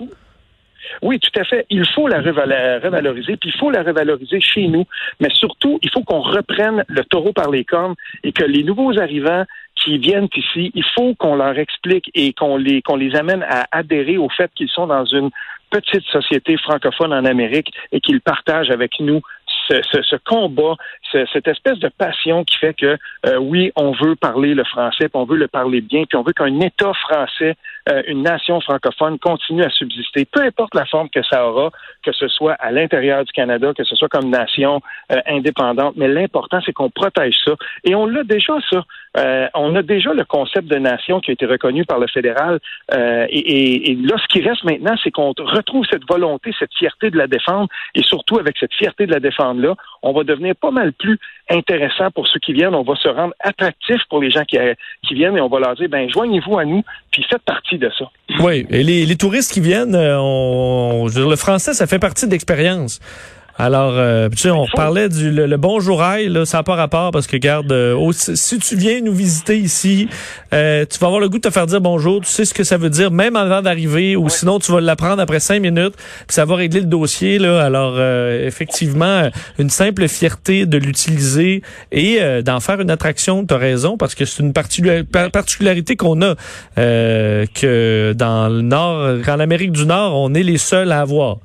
Oui, 1.00 1.18
tout 1.18 1.40
à 1.40 1.44
fait. 1.44 1.64
Il 1.70 1.86
faut 1.86 2.08
la 2.08 2.20
revaloriser, 2.20 3.36
puis 3.36 3.50
il 3.54 3.58
faut 3.58 3.70
la 3.70 3.82
revaloriser 3.82 4.40
chez 4.40 4.68
nous. 4.68 4.84
Mais 5.20 5.30
surtout, 5.30 5.78
il 5.82 5.90
faut 5.90 6.02
qu'on 6.02 6.20
reprenne 6.20 6.84
le 6.88 7.04
taureau 7.04 7.32
par 7.32 7.50
les 7.50 7.64
cornes 7.64 7.94
et 8.24 8.32
que 8.32 8.44
les 8.44 8.62
nouveaux 8.62 8.98
arrivants 8.98 9.44
qui 9.76 9.98
viennent 9.98 10.28
ici, 10.34 10.70
il 10.74 10.84
faut 10.94 11.14
qu'on 11.14 11.36
leur 11.36 11.58
explique 11.58 12.10
et 12.14 12.32
qu'on 12.32 12.56
les, 12.56 12.82
qu'on 12.82 12.96
les 12.96 13.14
amène 13.16 13.44
à 13.48 13.66
adhérer 13.72 14.16
au 14.16 14.28
fait 14.28 14.50
qu'ils 14.54 14.68
sont 14.68 14.86
dans 14.86 15.04
une 15.04 15.30
petite 15.70 16.04
société 16.04 16.56
francophone 16.58 17.12
en 17.12 17.24
Amérique 17.24 17.72
et 17.92 18.00
qu'ils 18.00 18.20
partagent 18.20 18.70
avec 18.70 19.00
nous 19.00 19.22
ce, 19.68 20.02
ce, 20.02 20.16
combat, 20.16 20.76
cette 21.32 21.46
espèce 21.46 21.78
de 21.78 21.88
passion 21.88 22.44
qui 22.44 22.58
fait 22.58 22.74
que 22.74 22.98
euh, 23.26 23.36
oui, 23.38 23.72
on 23.76 23.92
veut 23.92 24.16
parler 24.16 24.54
le 24.54 24.64
français, 24.64 25.08
puis 25.08 25.10
on 25.14 25.24
veut 25.24 25.36
le 25.36 25.48
parler 25.48 25.80
bien, 25.80 26.04
puis 26.04 26.16
on 26.16 26.22
veut 26.22 26.32
qu'un 26.32 26.60
État 26.60 26.92
français, 26.94 27.54
euh, 27.88 28.02
une 28.06 28.22
nation 28.22 28.60
francophone 28.60 29.18
continue 29.18 29.62
à 29.62 29.70
subsister, 29.70 30.24
peu 30.24 30.40
importe 30.40 30.74
la 30.74 30.84
forme 30.86 31.08
que 31.10 31.22
ça 31.22 31.46
aura, 31.46 31.70
que 32.04 32.12
ce 32.12 32.28
soit 32.28 32.54
à 32.54 32.70
l'intérieur 32.70 33.24
du 33.24 33.32
Canada, 33.32 33.72
que 33.76 33.84
ce 33.84 33.94
soit 33.94 34.08
comme 34.08 34.30
nation 34.30 34.80
euh, 35.10 35.20
indépendante. 35.26 35.94
Mais 35.96 36.08
l'important, 36.08 36.60
c'est 36.64 36.72
qu'on 36.72 36.90
protège 36.90 37.36
ça. 37.44 37.52
Et 37.84 37.94
on 37.94 38.06
l'a 38.06 38.24
déjà, 38.24 38.54
ça. 38.70 38.84
On 39.16 39.74
a 39.76 39.82
déjà 39.82 40.12
le 40.12 40.24
concept 40.24 40.68
de 40.68 40.76
nation 40.76 41.20
qui 41.20 41.30
a 41.30 41.34
été 41.34 41.46
reconnu 41.46 41.84
par 41.84 41.98
le 41.98 42.06
fédéral. 42.06 42.60
Et, 42.94 43.38
et, 43.38 43.90
et, 43.90 43.94
là, 43.96 44.16
ce 44.18 44.26
qui 44.28 44.46
reste 44.46 44.64
maintenant, 44.64 44.94
c'est 45.02 45.10
qu'on 45.10 45.32
retrouve 45.32 45.84
cette 45.90 46.08
volonté, 46.08 46.52
cette 46.58 46.74
fierté 46.74 47.10
de 47.10 47.18
la 47.18 47.26
défendre, 47.26 47.68
et 47.94 48.02
surtout 48.02 48.38
avec 48.38 48.56
cette 48.58 48.72
fierté 48.74 49.06
de 49.06 49.12
la 49.12 49.20
défendre 49.20 49.60
là, 49.60 49.74
on 50.02 50.12
va 50.12 50.24
devenir 50.24 50.54
pas 50.56 50.70
mal 50.70 50.92
plus 50.92 51.18
intéressant 51.48 52.10
pour 52.10 52.26
ceux 52.26 52.40
qui 52.40 52.52
viennent. 52.52 52.74
On 52.74 52.82
va 52.82 52.96
se 52.96 53.08
rendre 53.08 53.34
attractif 53.40 54.00
pour 54.08 54.20
les 54.20 54.30
gens 54.30 54.44
qui, 54.44 54.58
euh, 54.58 54.74
qui 55.06 55.14
viennent 55.14 55.36
et 55.36 55.40
on 55.40 55.48
va 55.48 55.60
leur 55.60 55.74
dire, 55.74 55.88
ben 55.88 56.08
joignez-vous 56.10 56.58
à 56.58 56.64
nous, 56.64 56.82
puis 57.10 57.24
faites 57.28 57.42
partie 57.42 57.78
de 57.78 57.90
ça. 57.98 58.10
Oui, 58.40 58.66
et 58.70 58.82
les, 58.82 59.06
les 59.06 59.16
touristes 59.16 59.52
qui 59.52 59.60
viennent, 59.60 59.94
euh, 59.94 60.18
on, 60.18 61.06
dire, 61.06 61.28
le 61.28 61.36
français, 61.36 61.72
ça 61.72 61.86
fait 61.86 61.98
partie 61.98 62.26
de 62.26 62.32
l'expérience. 62.32 63.00
Alors, 63.58 63.92
euh, 63.96 64.30
tu 64.30 64.38
sais, 64.38 64.50
on 64.50 64.66
parlait 64.66 65.10
du 65.10 65.30
le, 65.30 65.56
bonjour 65.58 66.02
aïe, 66.02 66.28
là, 66.28 66.46
ça 66.46 66.58
n'a 66.58 66.62
pas 66.62 66.74
rapport 66.74 67.10
parce 67.10 67.26
que, 67.26 67.36
garde, 67.36 67.70
euh, 67.70 68.10
si 68.12 68.58
tu 68.58 68.76
viens 68.76 69.02
nous 69.02 69.12
visiter 69.12 69.58
ici, 69.58 70.08
euh, 70.54 70.86
tu 70.88 70.98
vas 70.98 71.08
avoir 71.08 71.20
le 71.20 71.28
goût 71.28 71.36
de 71.36 71.42
te 71.42 71.50
faire 71.50 71.66
dire 71.66 71.80
bonjour, 71.80 72.22
tu 72.22 72.30
sais 72.30 72.46
ce 72.46 72.54
que 72.54 72.64
ça 72.64 72.78
veut 72.78 72.88
dire, 72.88 73.10
même 73.10 73.36
avant 73.36 73.60
d'arriver, 73.60 74.16
ou 74.16 74.30
sinon 74.30 74.58
tu 74.58 74.72
vas 74.72 74.80
l'apprendre 74.80 75.20
après 75.20 75.38
cinq 75.38 75.60
minutes, 75.60 75.94
puis 75.96 76.34
ça 76.34 76.46
va 76.46 76.56
régler 76.56 76.80
le 76.80 76.86
dossier. 76.86 77.38
Là. 77.38 77.62
Alors, 77.62 78.00
effectivement, 78.00 79.30
une 79.58 79.70
simple 79.70 80.08
fierté 80.08 80.64
de 80.64 80.78
l'utiliser 80.78 81.62
et 81.90 82.20
d'en 82.42 82.60
faire 82.60 82.80
une 82.80 82.90
attraction, 82.90 83.44
tu 83.44 83.52
as 83.52 83.58
raison, 83.58 83.98
parce 83.98 84.14
que 84.14 84.24
c'est 84.24 84.42
une 84.42 84.52
particularité 84.52 85.96
qu'on 85.96 86.22
a, 86.22 86.34
que 86.76 88.14
dans 88.16 88.48
le 88.48 88.62
Nord, 88.62 89.18
en 89.28 89.40
Amérique 89.40 89.72
du 89.72 89.84
Nord, 89.84 90.16
on 90.16 90.32
est 90.34 90.42
les 90.42 90.58
seuls 90.58 90.90
à 90.90 91.00
avoir. 91.00 91.38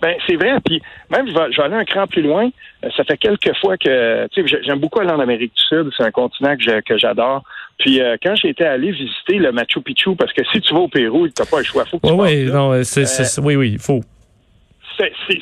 Ben, 0.00 0.14
c'est 0.26 0.36
vrai. 0.36 0.58
Puis 0.64 0.80
même, 1.10 1.28
je 1.28 1.34
vais, 1.34 1.62
aller 1.62 1.74
un 1.74 1.84
cran 1.84 2.06
plus 2.06 2.22
loin. 2.22 2.48
Euh, 2.84 2.88
ça 2.96 3.04
fait 3.04 3.16
quelques 3.16 3.54
fois 3.56 3.76
que, 3.76 4.26
tu 4.28 4.46
sais, 4.46 4.60
j'aime 4.64 4.78
beaucoup 4.78 5.00
aller 5.00 5.10
en 5.10 5.20
Amérique 5.20 5.54
du 5.54 5.62
Sud. 5.62 5.90
C'est 5.96 6.04
un 6.04 6.10
continent 6.10 6.54
que 6.56 6.98
j'adore. 6.98 7.42
Puis 7.78 8.00
euh, 8.00 8.16
quand 8.22 8.34
j'étais 8.34 8.64
allé 8.64 8.90
visiter 8.90 9.38
le 9.38 9.52
Machu 9.52 9.80
Picchu, 9.80 10.14
parce 10.16 10.32
que 10.32 10.42
si 10.52 10.60
tu 10.60 10.74
vas 10.74 10.80
au 10.80 10.88
Pérou, 10.88 11.28
t'as 11.28 11.46
pas 11.46 11.58
le 11.58 11.64
choix. 11.64 11.84
Faut 11.84 11.98
que 11.98 12.06
tu 12.06 12.12
oui, 12.12 12.44
non, 12.46 12.82
c'est, 12.82 13.06
oui, 13.40 13.56
oui, 13.56 13.70
il 13.72 13.78
faut 13.78 14.00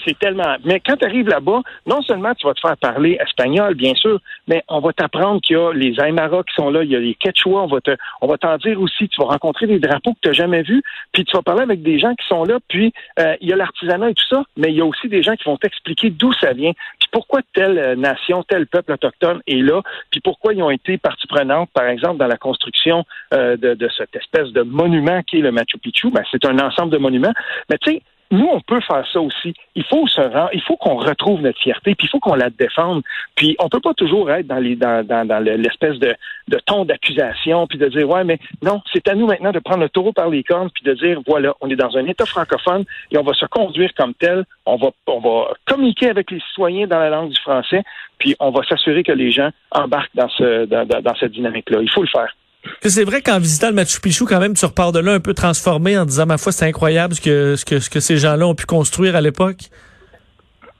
c'est 0.05 0.19
tellement. 0.19 0.57
Mais 0.65 0.81
quand 0.81 0.97
tu 0.97 1.05
arrives 1.05 1.29
là-bas, 1.29 1.63
non 1.87 2.03
seulement 2.03 2.35
tu 2.35 2.47
vas 2.47 2.55
te 2.55 2.61
faire 2.61 2.77
parler 2.77 3.19
espagnol, 3.21 3.75
bien 3.75 3.95
sûr, 3.95 4.21
mais 4.49 4.63
on 4.69 4.81
va 4.81 4.93
t'apprendre 4.93 5.41
qu'il 5.41 5.57
y 5.57 5.59
a 5.59 5.73
les 5.73 5.95
Aymara 6.01 6.43
qui 6.43 6.55
sont 6.55 6.71
là, 6.71 6.83
il 6.83 6.91
y 6.91 6.97
a 6.97 7.01
les 7.01 7.15
Quechua, 7.15 7.63
on 7.63 7.67
va 7.67 7.81
te, 7.81 7.97
on 8.21 8.27
va 8.27 8.39
t'en 8.39 8.57
dire 8.59 8.81
aussi, 8.81 9.09
tu 9.09 9.21
vas 9.21 9.29
rencontrer 9.29 9.67
des 9.67 9.79
drapeaux 9.79 10.13
que 10.13 10.21
tu 10.23 10.29
n'as 10.29 10.35
jamais 10.35 10.63
vus, 10.63 10.83
puis 11.13 11.25
tu 11.25 11.37
vas 11.37 11.43
parler 11.43 11.63
avec 11.63 11.83
des 11.83 11.99
gens 11.99 12.15
qui 12.15 12.27
sont 12.27 12.45
là, 12.45 12.59
puis 12.69 12.93
euh, 13.19 13.35
il 13.41 13.49
y 13.49 13.53
a 13.53 13.57
l'artisanat 13.57 14.11
et 14.11 14.15
tout 14.15 14.27
ça, 14.29 14.45
mais 14.57 14.69
il 14.69 14.77
y 14.77 14.81
a 14.81 14.85
aussi 14.85 15.09
des 15.09 15.23
gens 15.23 15.35
qui 15.37 15.45
vont 15.45 15.57
t'expliquer 15.57 16.11
d'où 16.11 16.33
ça 16.35 16.53
vient, 16.53 16.73
puis 16.99 17.09
pourquoi 17.11 17.41
telle 17.55 17.79
euh, 17.79 17.97
nation, 17.97 18.43
tel 18.43 18.67
peuple 18.67 18.93
autochtone 18.93 19.41
est 19.47 19.63
là, 19.63 19.83
puis 20.11 20.21
pourquoi 20.21 20.55
ils 20.55 20.63
ont 20.63 20.71
été 20.71 20.99
partie 20.99 21.27
prenante, 21.27 21.71
par 21.73 21.87
exemple, 21.87 22.19
dans 22.19 22.27
la 22.27 22.37
construction 22.37 23.05
euh, 23.35 23.57
de, 23.57 23.75
de 23.75 23.89
cette 23.97 24.15
espèce 24.15 24.49
de 24.53 24.63
monument 24.63 25.23
qui 25.23 25.39
est 25.39 25.43
le 25.43 25.53
Machu 25.53 25.79
Picchu. 25.79 26.11
Ben, 26.11 26.23
c'est 26.31 26.45
un 26.45 26.59
ensemble 26.59 26.93
de 26.93 26.99
monuments. 26.99 27.33
Mais 27.71 27.79
tu 27.79 27.93
sais, 27.93 28.03
nous, 28.31 28.49
on 28.53 28.61
peut 28.61 28.81
faire 28.81 29.07
ça 29.13 29.21
aussi. 29.21 29.55
Il 29.75 29.85
faut 29.85 30.07
se 30.09 30.21
rendre, 30.21 30.51
il 30.53 30.63
faut 30.63 30.77
qu'on 30.77 30.97
retrouve 30.97 31.41
notre 31.43 31.61
fierté, 31.61 31.95
puis 31.95 32.07
il 32.07 32.11
faut 32.11 32.19
qu'on 32.19 32.35
la 32.35 32.51
défende. 32.51 33.03
Puis 33.37 33.57
on 33.61 33.69
peut 33.69 33.81
pas 33.81 33.95
toujours 33.95 34.31
être 34.31 34.47
dans 34.47 34.59
les 34.59 34.75
dans, 34.75 35.07
dans, 35.07 35.27
dans 35.27 35.39
l'espèce 35.39 35.99
de, 35.99 36.15
de 36.49 36.59
ton 36.67 36.85
d'accusation, 36.85 37.67
puis 37.67 37.79
de 37.79 37.89
dire 37.89 38.09
ouais, 38.09 38.25
mais 38.25 38.39
non, 38.63 38.83
c'est 38.93 39.07
à 39.09 39.15
nous 39.15 39.27
maintenant 39.27 39.53
de 39.53 39.61
prendre 39.61 39.83
le 39.83 39.89
taureau 39.89 40.13
par 40.13 40.29
les 40.29 40.43
cornes, 40.43 40.71
puis 40.71 40.83
de 40.83 40.95
dire 40.95 41.21
voilà, 41.27 41.55
on 41.61 41.71
est 41.71 41.77
dans 41.77 41.97
un 41.97 42.05
État 42.07 42.27
francophone 42.27 42.85
et 43.13 43.19
on 43.19 43.23
va 43.23 43.33
se 43.35 43.47
conduire 43.47 43.95
comme 43.95 44.15
tel. 44.15 44.45
On 44.65 44.77
va 44.77 44.91
on 45.07 45.21
va 45.21 45.55
communiquer 45.67 46.11
avec 46.11 46.31
les 46.31 46.41
citoyens 46.41 46.87
dans 46.87 46.99
la 46.99 47.11
langue 47.11 47.31
du 47.31 47.41
français, 47.41 47.85
puis 48.19 48.35
on 48.41 48.51
va 48.51 48.63
s'assurer 48.65 49.05
que 49.05 49.13
les 49.13 49.31
gens 49.31 49.51
embarquent 49.71 50.17
dans 50.17 50.29
ce 50.31 50.65
dans, 50.65 50.85
dans 50.85 51.15
cette 51.15 51.33
dynamique-là. 51.33 51.79
Il 51.81 51.91
faut 51.91 52.03
le 52.03 52.09
faire 52.09 52.35
c'est 52.83 53.05
vrai 53.05 53.23
qu'en 53.23 53.39
visitant 53.39 53.69
le 53.69 53.75
Machu 53.75 54.01
Picchu, 54.01 54.25
quand 54.25 54.41
même, 54.41 54.55
tu 54.55 54.65
repars 54.65 54.93
de 54.93 55.01
là 55.01 55.13
un 55.13 55.21
peu 55.21 55.35
transformé 55.35 55.99
en 55.99 56.05
disant, 56.05 56.27
ma 56.27 56.39
foi, 56.39 56.53
c'est 56.53 56.67
incroyable 56.67 57.15
ce 57.15 57.21
que, 57.21 57.57
ce 57.57 57.65
que, 57.65 57.79
ce 57.81 57.91
que 57.91 58.01
ces 58.01 58.17
gens-là 58.17 58.47
ont 58.47 58.55
pu 58.55 58.67
construire 58.67 59.17
à 59.17 59.21
l'époque? 59.21 59.71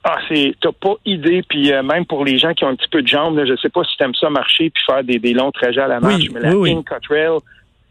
Ah, 0.09 0.19
c'est, 0.29 0.55
t'as 0.61 0.71
pas 0.71 0.95
idée, 1.05 1.43
puis 1.49 1.73
euh, 1.73 1.83
même 1.83 2.07
pour 2.07 2.25
les 2.25 2.39
gens 2.39 2.55
qui 2.55 2.65
ont 2.65 2.69
un 2.69 2.77
petit 2.77 2.89
peu 2.89 3.03
de 3.03 3.09
jambes, 3.09 3.43
je 3.45 3.57
sais 3.57 3.69
pas 3.69 3.83
si 3.83 3.97
t'aimes 3.97 4.15
ça 4.15 4.31
marcher 4.31 4.71
puis 4.71 4.81
faire 4.87 5.03
des, 5.03 5.19
des 5.19 5.33
longs 5.33 5.51
trajets 5.51 5.81
à 5.81 5.89
la 5.89 5.99
marche, 5.99 6.31
mais 6.33 6.39
la 6.39 6.55
oui, 6.55 6.71
Inca 6.71 7.01
Trail, 7.01 7.39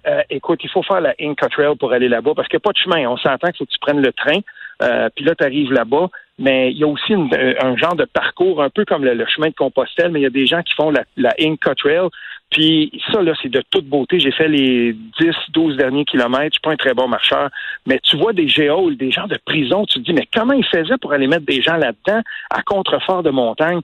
euh, 0.07 0.21
écoute, 0.29 0.61
il 0.63 0.69
faut 0.69 0.81
faire 0.81 1.01
la 1.01 1.13
Inca 1.19 1.49
Trail 1.49 1.75
pour 1.77 1.91
aller 1.91 2.07
là-bas 2.07 2.31
parce 2.33 2.47
qu'il 2.47 2.55
n'y 2.55 2.61
a 2.61 2.67
pas 2.67 2.71
de 2.71 2.77
chemin. 2.77 3.09
On 3.09 3.17
s'entend 3.17 3.47
qu'il 3.47 3.57
faut 3.57 3.65
que 3.65 3.71
tu 3.71 3.79
prennes 3.79 4.01
le 4.01 4.13
train, 4.13 4.39
euh, 4.81 5.09
puis 5.13 5.25
là, 5.25 5.35
tu 5.35 5.43
arrives 5.43 5.73
là-bas, 5.73 6.07
mais 6.39 6.71
il 6.71 6.77
y 6.77 6.85
a 6.85 6.87
aussi 6.87 7.13
un 7.13 7.75
genre 7.75 7.95
de 7.95 8.05
parcours 8.05 8.63
un 8.63 8.69
peu 8.69 8.85
comme 8.85 9.03
le, 9.03 9.25
chemin 9.25 9.49
de 9.49 9.55
Compostelle, 9.55 10.11
mais 10.11 10.21
il 10.21 10.23
y 10.23 10.27
a 10.27 10.29
des 10.29 10.45
gens 10.45 10.61
qui 10.61 10.73
font 10.73 10.91
la, 10.91 11.03
la 11.17 11.33
Inca 11.37 11.75
Trail. 11.75 12.07
Puis 12.55 12.89
ça, 13.11 13.21
là, 13.21 13.33
c'est 13.43 13.49
de 13.49 13.61
toute 13.69 13.85
beauté. 13.85 14.17
J'ai 14.17 14.31
fait 14.31 14.47
les 14.47 14.93
10, 14.93 15.27
12 15.49 15.75
derniers 15.75 16.05
kilomètres. 16.05 16.45
Je 16.45 16.51
suis 16.53 16.61
pas 16.61 16.71
un 16.71 16.77
très 16.77 16.93
bon 16.93 17.09
marcheur. 17.09 17.49
Mais 17.85 17.99
tu 18.01 18.15
vois 18.15 18.31
des 18.31 18.47
géoles, 18.47 18.95
des 18.95 19.11
gens 19.11 19.27
de 19.27 19.37
prison. 19.45 19.85
Tu 19.85 19.99
te 19.99 20.05
dis, 20.05 20.13
mais 20.13 20.25
comment 20.33 20.53
ils 20.53 20.63
faisaient 20.63 20.97
pour 21.01 21.11
aller 21.11 21.27
mettre 21.27 21.45
des 21.45 21.61
gens 21.61 21.75
là-dedans 21.75 22.21
à 22.49 22.61
contrefort 22.61 23.23
de 23.23 23.29
montagne? 23.29 23.81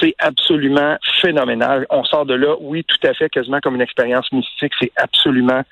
C'est 0.00 0.14
absolument 0.20 0.96
phénoménal. 1.20 1.84
On 1.90 2.04
sort 2.04 2.24
de 2.24 2.34
là, 2.34 2.54
oui, 2.60 2.84
tout 2.86 3.08
à 3.08 3.12
fait, 3.12 3.28
quasiment 3.28 3.58
comme 3.58 3.74
une 3.74 3.80
expérience 3.80 4.30
mystique. 4.30 4.72
C'est 4.80 4.92
absolument 4.94 5.62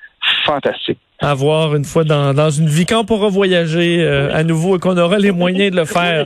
fantastique. 0.45 0.99
À 1.21 1.33
voir 1.33 1.73
une 1.73 1.85
fois 1.85 2.03
dans, 2.03 2.33
dans 2.33 2.49
une 2.49 2.67
vie 2.67 2.85
quand 2.85 2.99
on 2.99 3.05
pourra 3.05 3.29
voyager 3.29 4.03
euh, 4.03 4.29
à 4.35 4.43
nouveau 4.43 4.75
et 4.75 4.79
qu'on 4.79 4.97
aura 4.97 5.19
les 5.19 5.31
moyens 5.31 5.71
de 5.71 5.77
le 5.77 5.85
faire. 5.85 6.25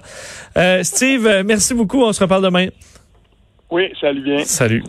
Euh, 0.58 0.82
Steve, 0.82 1.44
merci 1.46 1.76
beaucoup. 1.76 2.02
On 2.02 2.12
se 2.12 2.24
reparle 2.24 2.44
demain. 2.44 2.66
Oui, 3.70 3.92
salut 4.02 4.22
bien. 4.22 4.40
Salut. 4.40 4.82